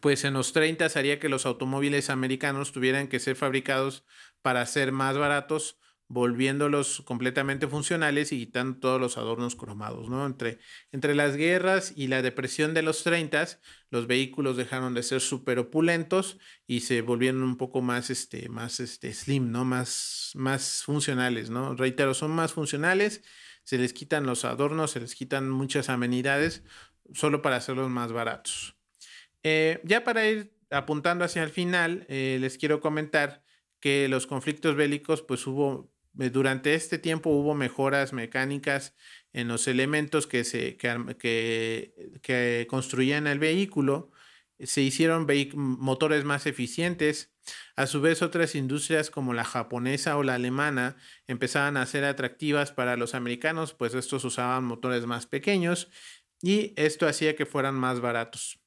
pues 0.00 0.24
en 0.24 0.34
los 0.34 0.52
30 0.52 0.86
haría 0.94 1.18
que 1.20 1.28
los 1.28 1.46
automóviles 1.46 2.10
americanos 2.10 2.72
tuvieran 2.72 3.08
que 3.08 3.20
ser 3.20 3.36
fabricados 3.36 4.04
para 4.42 4.66
ser 4.66 4.92
más 4.92 5.16
baratos 5.16 5.78
volviéndolos 6.08 7.02
completamente 7.04 7.66
funcionales 7.66 8.30
y 8.30 8.38
quitando 8.38 8.78
todos 8.78 9.00
los 9.00 9.18
adornos 9.18 9.56
cromados, 9.56 10.08
¿no? 10.08 10.24
Entre, 10.24 10.58
entre 10.92 11.14
las 11.14 11.36
guerras 11.36 11.92
y 11.96 12.06
la 12.06 12.22
depresión 12.22 12.74
de 12.74 12.82
los 12.82 13.02
30, 13.02 13.46
los 13.90 14.06
vehículos 14.06 14.56
dejaron 14.56 14.94
de 14.94 15.02
ser 15.02 15.20
súper 15.20 15.58
opulentos 15.58 16.38
y 16.66 16.80
se 16.80 17.02
volvieron 17.02 17.42
un 17.42 17.56
poco 17.56 17.82
más, 17.82 18.10
este, 18.10 18.48
más 18.48 18.78
este, 18.78 19.12
slim, 19.12 19.50
¿no? 19.50 19.64
Más, 19.64 20.30
más 20.34 20.82
funcionales, 20.84 21.50
¿no? 21.50 21.74
Reitero, 21.74 22.14
son 22.14 22.30
más 22.30 22.52
funcionales, 22.52 23.22
se 23.64 23.78
les 23.78 23.92
quitan 23.92 24.26
los 24.26 24.44
adornos, 24.44 24.92
se 24.92 25.00
les 25.00 25.14
quitan 25.14 25.50
muchas 25.50 25.88
amenidades, 25.88 26.62
solo 27.14 27.42
para 27.42 27.56
hacerlos 27.56 27.90
más 27.90 28.12
baratos. 28.12 28.76
Eh, 29.42 29.80
ya 29.84 30.04
para 30.04 30.28
ir 30.28 30.56
apuntando 30.70 31.24
hacia 31.24 31.42
el 31.42 31.50
final, 31.50 32.06
eh, 32.08 32.38
les 32.40 32.58
quiero 32.58 32.80
comentar 32.80 33.44
que 33.80 34.08
los 34.08 34.26
conflictos 34.26 34.74
bélicos, 34.76 35.22
pues 35.22 35.46
hubo, 35.46 35.92
durante 36.16 36.74
este 36.74 36.98
tiempo 36.98 37.30
hubo 37.30 37.54
mejoras 37.54 38.12
mecánicas 38.12 38.94
en 39.32 39.48
los 39.48 39.68
elementos 39.68 40.26
que, 40.26 40.44
se, 40.44 40.76
que, 40.76 42.66
construían 42.68 43.26
el 43.26 43.38
vehículo, 43.38 44.10
se 44.58 44.80
hicieron 44.80 45.26
motores 45.54 46.24
más 46.24 46.46
eficientes. 46.46 47.32
A 47.76 47.86
su 47.86 48.00
vez, 48.00 48.22
otras 48.22 48.54
industrias 48.54 49.10
como 49.10 49.34
la 49.34 49.44
japonesa 49.44 50.16
o 50.16 50.22
la 50.22 50.34
alemana 50.34 50.96
empezaban 51.26 51.76
a 51.76 51.86
ser 51.86 52.04
atractivas 52.04 52.72
para 52.72 52.96
los 52.96 53.14
americanos, 53.14 53.74
pues 53.74 53.94
estos 53.94 54.24
usaban 54.24 54.64
motores 54.64 55.06
más 55.06 55.26
pequeños 55.26 55.90
y 56.42 56.72
esto 56.76 57.06
hacía 57.06 57.36
que 57.36 57.46
fueran 57.46 57.74
más 57.74 58.00
baratos. 58.00 58.65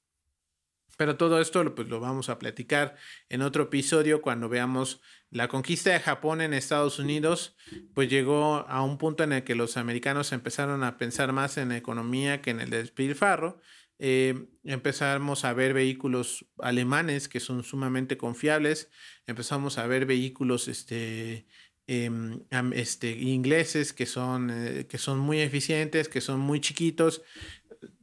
Pero 0.99 1.15
todo 1.15 1.39
esto 1.39 1.73
pues, 1.75 1.87
lo 1.87 2.01
vamos 2.01 2.27
a 2.27 2.39
platicar 2.39 2.97
en 3.29 3.41
otro 3.41 3.63
episodio 3.63 4.21
cuando 4.21 4.49
veamos 4.49 4.99
la 5.31 5.47
conquista 5.47 5.91
de 5.91 6.01
Japón 6.01 6.41
en 6.41 6.53
Estados 6.53 6.99
Unidos, 6.99 7.55
pues 7.93 8.09
llegó 8.09 8.67
a 8.67 8.83
un 8.83 8.97
punto 8.97 9.23
en 9.23 9.31
el 9.31 9.45
que 9.45 9.55
los 9.55 9.77
americanos 9.77 10.33
empezaron 10.33 10.83
a 10.83 10.97
pensar 10.97 11.31
más 11.31 11.57
en 11.57 11.71
economía 11.71 12.41
que 12.41 12.49
en 12.49 12.59
el 12.59 12.69
despilfarro. 12.69 13.61
Eh, 13.97 14.49
empezamos 14.65 15.45
a 15.45 15.53
ver 15.53 15.73
vehículos 15.73 16.45
alemanes 16.57 17.29
que 17.29 17.39
son 17.39 17.63
sumamente 17.63 18.17
confiables, 18.17 18.91
empezamos 19.25 19.77
a 19.77 19.87
ver 19.87 20.05
vehículos 20.05 20.67
este, 20.67 21.47
em, 21.87 22.41
este, 22.73 23.11
ingleses 23.11 23.93
que 23.93 24.05
son, 24.05 24.49
eh, 24.51 24.85
que 24.89 24.97
son 24.97 25.17
muy 25.17 25.39
eficientes, 25.39 26.09
que 26.09 26.19
son 26.19 26.41
muy 26.41 26.59
chiquitos, 26.59 27.21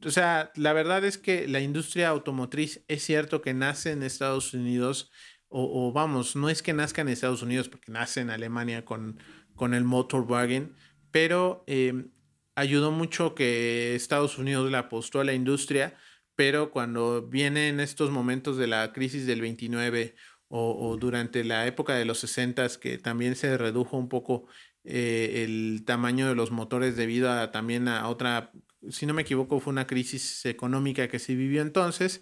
o 0.05 0.11
sea, 0.11 0.51
la 0.55 0.73
verdad 0.73 1.03
es 1.05 1.17
que 1.17 1.47
la 1.47 1.59
industria 1.59 2.09
automotriz 2.09 2.83
es 2.87 3.03
cierto 3.03 3.41
que 3.41 3.53
nace 3.53 3.91
en 3.91 4.03
Estados 4.03 4.53
Unidos, 4.53 5.11
o, 5.49 5.93
vamos, 5.93 6.35
no 6.35 6.49
es 6.49 6.61
que 6.61 6.73
nazca 6.73 7.01
en 7.01 7.09
Estados 7.09 7.41
Unidos, 7.41 7.69
porque 7.69 7.91
nace 7.91 8.19
en 8.19 8.29
Alemania 8.29 8.83
con, 8.83 9.19
con 9.55 9.73
el 9.73 9.85
Motorwagen, 9.85 10.75
pero 11.11 11.63
em, 11.67 12.11
ayudó 12.55 12.91
mucho 12.91 13.33
que 13.33 13.95
Estados 13.95 14.37
Unidos 14.37 14.69
le 14.69 14.77
apostó 14.77 15.21
a 15.21 15.23
la 15.23 15.33
industria, 15.33 15.95
pero 16.35 16.71
cuando 16.71 17.27
vienen 17.27 17.79
estos 17.79 18.11
momentos 18.11 18.57
de 18.57 18.67
la 18.67 18.91
crisis 18.91 19.25
del 19.25 19.41
29 19.41 20.15
o, 20.49 20.89
o 20.89 20.97
durante 20.97 21.43
la 21.43 21.65
época 21.65 21.95
de 21.95 22.05
los 22.05 22.19
60 22.19 22.67
que 22.79 22.97
también 22.97 23.35
se 23.35 23.57
redujo 23.57 23.97
un 23.97 24.09
poco 24.09 24.47
eh, 24.89 25.43
el 25.43 25.83
tamaño 25.85 26.29
de 26.29 26.35
los 26.35 26.51
motores 26.51 26.95
debido 26.95 27.29
a 27.29 27.51
también 27.51 27.89
a 27.89 28.07
otra 28.07 28.53
si 28.89 29.05
no 29.05 29.13
me 29.13 29.23
equivoco, 29.23 29.59
fue 29.59 29.71
una 29.71 29.87
crisis 29.87 30.45
económica 30.45 31.07
que 31.07 31.19
se 31.19 31.35
vivió 31.35 31.61
entonces. 31.61 32.21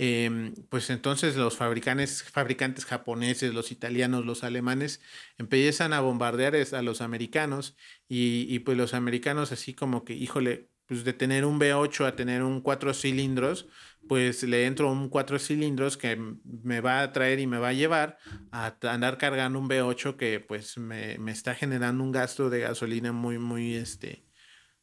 Em, 0.00 0.54
pues 0.68 0.90
entonces 0.90 1.34
los 1.34 1.56
fabricantes, 1.56 2.22
fabricantes 2.22 2.84
japoneses, 2.84 3.52
los 3.52 3.72
italianos, 3.72 4.24
los 4.24 4.44
alemanes 4.44 5.00
empiezan 5.38 5.92
a 5.92 6.00
bombardear 6.00 6.54
a 6.54 6.82
los 6.82 7.00
americanos 7.00 7.76
y, 8.08 8.60
pues 8.60 8.76
los 8.78 8.94
americanos 8.94 9.50
así 9.50 9.74
como 9.74 10.04
que, 10.04 10.14
híjole, 10.14 10.70
pues 10.86 11.02
de 11.02 11.14
tener 11.14 11.44
un 11.44 11.58
V8 11.58 12.06
a 12.06 12.14
tener 12.14 12.44
un 12.44 12.60
cuatro 12.60 12.94
cilindros, 12.94 13.66
pues 14.06 14.44
le 14.44 14.66
entro 14.66 14.92
un 14.92 15.08
cuatro 15.08 15.36
cilindros 15.40 15.96
que 15.96 16.16
me 16.44 16.80
va 16.80 17.02
a 17.02 17.12
traer 17.12 17.40
y 17.40 17.48
me 17.48 17.58
va 17.58 17.70
a 17.70 17.72
llevar 17.72 18.18
a 18.52 18.76
andar 18.82 19.18
cargando 19.18 19.58
un 19.58 19.68
V8 19.68 20.16
que 20.16 20.38
pues 20.38 20.78
me, 20.78 21.18
me 21.18 21.32
está 21.32 21.56
generando 21.56 22.04
un 22.04 22.12
gasto 22.12 22.50
de 22.50 22.60
gasolina 22.60 23.12
muy, 23.12 23.38
muy, 23.38 23.74
este, 23.74 24.27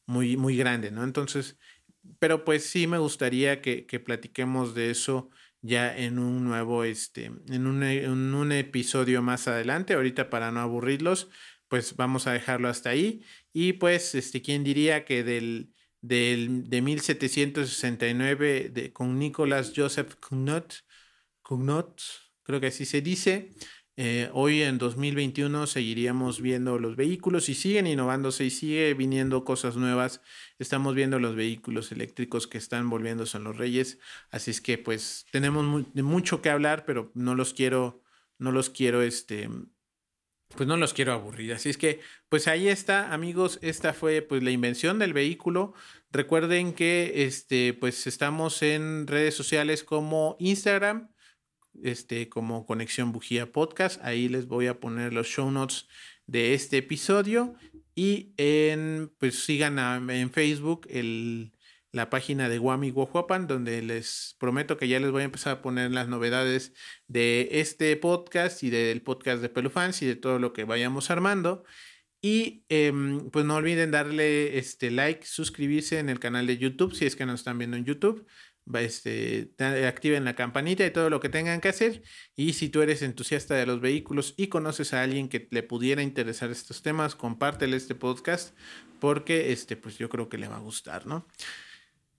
muy, 0.06 0.38
muy 0.38 0.58
grande, 0.58 0.92
¿no? 0.92 1.04
Entonces, 1.04 1.58
pero 2.20 2.46
pues 2.46 2.66
sí 2.66 2.88
me 2.88 2.98
gustaría 2.98 3.62
que, 3.62 3.86
que 3.86 4.00
platiquemos 4.00 4.76
de 4.76 4.92
eso 4.92 5.30
ya 5.62 5.98
en 5.98 6.20
un 6.20 6.44
nuevo, 6.44 6.84
este, 6.84 7.26
en 7.26 7.68
un, 7.68 7.84
un 7.84 8.52
episodio 8.52 9.22
más 9.22 9.48
adelante. 9.48 9.96
Ahorita 9.96 10.30
para 10.30 10.52
no 10.52 10.60
aburrirlos, 10.60 11.30
pues 11.68 11.96
vamos 11.96 12.28
a 12.28 12.34
dejarlo 12.34 12.70
hasta 12.70 12.92
ahí. 12.92 13.24
Y 13.52 13.74
pues, 13.74 14.14
este, 14.16 14.42
¿quién 14.42 14.64
diría 14.64 15.06
que 15.06 15.24
del, 15.24 15.74
del, 16.02 16.70
de 16.70 16.82
1769 16.82 18.70
de, 18.70 18.94
con 18.94 19.18
Nicolas 19.18 19.74
Joseph 19.76 20.16
Cugnot, 20.20 20.86
Cugnot, 21.42 22.02
creo 22.44 22.60
que 22.62 22.68
así 22.68 22.86
se 22.86 23.02
dice, 23.02 23.50
eh, 23.98 24.30
hoy 24.34 24.62
en 24.62 24.78
2021 24.78 25.68
seguiríamos 25.68 26.42
viendo 26.42 26.78
los 26.80 26.98
vehículos 26.98 27.48
y 27.48 27.56
siguen 27.56 27.88
innovándose 27.88 28.44
y 28.44 28.50
sigue 28.50 28.94
viniendo 28.94 29.46
cosas 29.46 29.78
nuevas. 29.78 30.22
Estamos 30.60 30.96
viendo 30.96 31.18
los 31.18 31.36
vehículos 31.36 31.94
eléctricos 31.94 32.46
que 32.46 32.58
están 32.58 32.90
volviéndose 32.90 33.40
los 33.40 33.58
reyes. 33.58 34.00
Así 34.32 34.52
es 34.52 34.60
que 34.60 34.78
pues 34.78 35.26
tenemos 35.32 35.86
mucho 35.94 36.42
que 36.42 36.50
hablar, 36.50 36.84
pero 36.86 37.12
no 37.16 37.36
los 37.36 37.54
quiero, 37.54 38.04
no 38.38 38.52
los 38.52 38.70
quiero, 38.70 39.02
este, 39.02 39.50
pues 40.50 40.68
no 40.68 40.76
los 40.76 40.94
quiero 40.94 41.14
aburrir. 41.14 41.54
Así 41.54 41.70
es 41.70 41.78
que 41.78 42.02
pues 42.28 42.50
ahí 42.50 42.68
está, 42.68 43.14
amigos. 43.14 43.60
Esta 43.62 43.94
fue 43.94 44.22
pues 44.22 44.44
la 44.44 44.52
invención 44.52 45.00
del 45.00 45.14
vehículo. 45.14 45.74
Recuerden 46.12 46.74
que 46.74 47.24
este, 47.26 47.74
pues 47.74 48.08
estamos 48.08 48.62
en 48.62 49.08
redes 49.08 49.36
sociales 49.36 49.86
como 49.86 50.36
Instagram 50.40 51.15
este, 51.84 52.30
como 52.30 52.66
Conexión 52.66 53.12
Bujía 53.12 53.52
Podcast. 53.52 54.00
Ahí 54.04 54.30
les 54.30 54.48
voy 54.48 54.68
a 54.68 54.80
poner 54.80 55.14
los 55.14 55.28
show 55.28 55.52
notes 55.52 55.88
de 56.28 56.54
este 56.54 56.78
episodio. 56.78 57.56
Y 57.96 58.34
en, 58.38 59.12
pues 59.20 59.46
sigan 59.46 59.80
en 60.10 60.30
Facebook 60.32 60.86
el, 60.90 61.54
la 61.92 62.10
página 62.10 62.50
de 62.50 62.58
Guami 62.58 62.92
Guajuapan, 62.92 63.48
donde 63.48 63.82
les 63.82 64.36
prometo 64.38 64.78
que 64.78 64.90
ya 64.90 65.00
les 65.00 65.12
voy 65.12 65.22
a 65.22 65.26
empezar 65.26 65.54
a 65.54 65.62
poner 65.62 65.92
las 65.92 66.10
novedades 66.10 66.74
de 67.08 67.48
este 67.52 67.96
podcast 67.96 68.64
y 68.64 68.70
del 68.70 69.02
podcast 69.02 69.42
de 69.42 69.50
Pelufans 69.50 70.02
y 70.02 70.06
de 70.06 70.16
todo 70.18 70.40
lo 70.40 70.52
que 70.52 70.66
vayamos 70.66 71.10
armando. 71.10 71.64
Y 72.22 72.66
em, 72.70 73.30
pues 73.30 73.46
no 73.46 73.56
olviden 73.56 73.92
darle 73.92 74.58
este 74.58 74.92
like, 74.92 75.26
suscribirse 75.26 76.00
en 76.00 76.10
el 76.10 76.20
canal 76.20 76.48
de 76.48 76.58
YouTube 76.58 76.94
si 76.94 77.06
es 77.06 77.16
que 77.16 77.26
nos 77.26 77.42
están 77.42 77.58
viendo 77.58 77.78
en 77.78 77.86
YouTube 77.86 78.26
este, 78.74 79.52
activen 79.60 80.26
la 80.26 80.36
campanita 80.36 80.86
y 80.86 80.92
todo 80.92 81.10
lo 81.10 81.20
que 81.20 81.30
tengan 81.30 81.62
que 81.62 81.70
hacer. 81.70 82.02
Y 82.36 82.54
si 82.54 82.70
tú 82.70 82.82
eres 82.82 83.02
entusiasta 83.02 83.56
de 83.56 83.66
los 83.66 83.82
vehículos 83.82 84.34
y 84.38 84.48
conoces 84.48 84.94
a 84.94 85.04
alguien 85.04 85.30
que 85.30 85.48
le 85.52 85.64
pudiera 85.64 86.02
interesar 86.02 86.52
estos 86.52 86.82
temas, 86.82 87.16
compártele 87.16 87.78
este 87.78 87.96
podcast 87.96 88.56
porque 89.00 89.52
este, 89.52 89.78
pues 89.78 89.98
yo 89.98 90.10
creo 90.10 90.30
que 90.30 90.38
le 90.38 90.48
va 90.48 90.58
a 90.58 90.60
gustar, 90.60 91.06
¿no? 91.06 91.28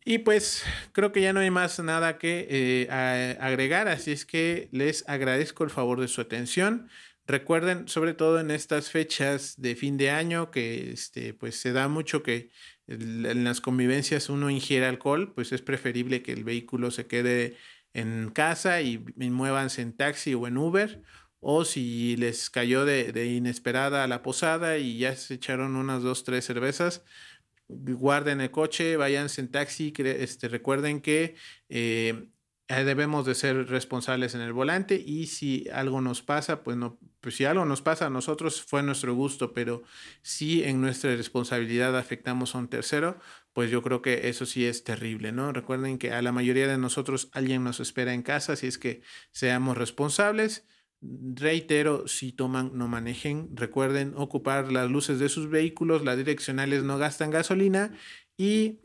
Y 0.05 0.19
pues 0.19 0.63
creo 0.93 1.11
que 1.11 1.21
ya 1.21 1.33
no 1.33 1.41
hay 1.41 1.51
más 1.51 1.81
nada 1.81 2.17
que 2.17 2.47
eh, 2.49 3.37
agregar, 3.41 3.89
así 3.89 4.13
es 4.13 4.25
que 4.25 4.69
les 4.71 5.09
agradezco 5.09 5.65
el 5.65 5.71
favor 5.71 6.01
de 6.01 6.07
su 6.07 6.21
atención. 6.21 6.89
Recuerden, 7.27 7.89
sobre 7.89 8.15
todo 8.15 8.39
en 8.39 8.53
estas 8.53 8.93
fechas 8.93 9.61
de 9.61 9.75
fin 9.75 9.97
de 9.97 10.11
año, 10.11 10.53
que 10.53 10.93
este, 10.93 11.35
pues 11.35 11.57
se 11.57 11.73
da 11.73 11.89
mucho 11.89 12.23
que 12.23 12.51
en 12.89 13.45
las 13.45 13.61
convivencias 13.61 14.29
uno 14.29 14.51
ingiere 14.51 14.87
alcohol, 14.87 15.33
pues 15.35 15.53
es 15.53 15.63
preferible 15.63 16.23
que 16.23 16.33
el 16.33 16.45
vehículo 16.45 16.91
se 16.91 17.07
quede 17.07 17.57
en 17.95 18.31
casa 18.31 18.83
y, 18.83 18.99
muévanse 19.17 19.83
en 19.83 19.93
taxi 19.97 20.35
o 20.35 20.47
en 20.47 20.59
Uber. 20.59 21.03
O 21.41 21.65
si 21.65 22.17
les 22.17 22.51
cayó 22.51 22.85
de, 22.85 23.27
inesperada 23.27 24.05
a 24.05 24.09
la 24.09 24.23
posada 24.23 24.79
y 24.79 24.99
ya 24.99 25.15
se 25.17 25.35
echaron 25.35 25.77
unas 25.77 26.03
dos, 26.03 26.25
tres 26.25 26.45
cervezas, 26.45 27.05
guarden 27.69 28.41
el 28.41 28.51
coche, 28.51 28.97
váyanse 28.97 29.41
en 29.41 29.51
taxi. 29.51 29.93
Este, 29.99 30.49
recuerden 30.49 31.01
que 31.01 31.37
eh, 31.69 32.29
debemos 32.69 33.27
de 33.27 33.35
ser 33.35 33.69
responsables 33.69 34.35
en 34.35 34.41
el 34.41 34.53
volante 34.53 34.97
y 34.97 35.27
si 35.27 35.69
algo 35.73 36.01
nos 36.01 36.23
pasa, 36.23 36.63
pues 36.65 36.77
no, 36.77 36.99
pues 37.27 37.35
si 37.35 37.45
algo 37.45 37.65
nos 37.65 37.83
pasa 37.83 38.07
a 38.07 38.11
nosotros 38.11 38.63
fue 38.63 38.85
nuestro 38.85 39.13
gusto, 39.13 39.53
pero 39.53 39.83
si 40.23 40.63
en 40.63 40.81
nuestra 40.81 41.17
responsabilidad 41.17 41.99
afectamos 41.99 42.55
a 42.55 42.59
un 42.59 42.69
tercero, 42.69 43.19
pues 43.53 43.69
yo 43.69 43.83
creo 43.83 44.01
que 44.01 44.29
eso 44.29 44.47
sí 44.47 44.65
es 44.65 44.85
terrible, 44.85 45.33
¿no? 45.33 45.51
Recuerden 45.51 45.99
que 45.99 46.13
a 46.13 46.23
la 46.23 46.31
mayoría 46.31 46.69
de 46.69 46.79
nosotros 46.79 47.29
alguien 47.33 47.65
nos 47.65 47.81
espera 47.81 48.15
en 48.15 48.23
casa, 48.23 48.53
así 48.53 48.69
es 48.69 48.79
que 48.79 49.03
seamos 49.33 49.77
responsables. 49.77 50.69
Reitero, 51.01 52.07
si 52.07 52.31
toman, 52.31 52.71
no 52.75 52.87
manejen. 52.87 53.49
Recuerden 53.57 54.15
ocupar 54.17 54.71
las 54.71 54.89
luces 54.89 55.19
de 55.19 55.29
sus 55.29 55.51
vehículos, 55.51 56.05
las 56.05 56.17
direccionales 56.17 56.85
no 56.85 56.97
gastan 56.97 57.33
gasolina 57.33 57.93
y 58.37 58.79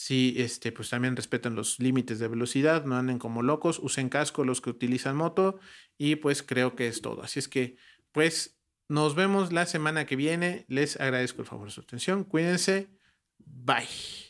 si 0.00 0.34
este, 0.38 0.72
pues 0.72 0.88
también 0.88 1.14
respetan 1.14 1.54
los 1.54 1.78
límites 1.78 2.18
de 2.18 2.26
velocidad, 2.26 2.86
no 2.86 2.96
anden 2.96 3.18
como 3.18 3.42
locos, 3.42 3.78
usen 3.78 4.08
casco 4.08 4.46
los 4.46 4.62
que 4.62 4.70
utilizan 4.70 5.14
moto 5.14 5.60
y 5.98 6.16
pues 6.16 6.42
creo 6.42 6.74
que 6.74 6.88
es 6.88 7.02
todo. 7.02 7.22
Así 7.22 7.38
es 7.38 7.48
que 7.48 7.76
pues 8.10 8.58
nos 8.88 9.14
vemos 9.14 9.52
la 9.52 9.66
semana 9.66 10.06
que 10.06 10.16
viene. 10.16 10.64
Les 10.68 10.98
agradezco 10.98 11.42
el 11.42 11.48
favor 11.48 11.66
de 11.66 11.72
su 11.74 11.82
atención. 11.82 12.24
Cuídense. 12.24 12.88
Bye. 13.36 14.29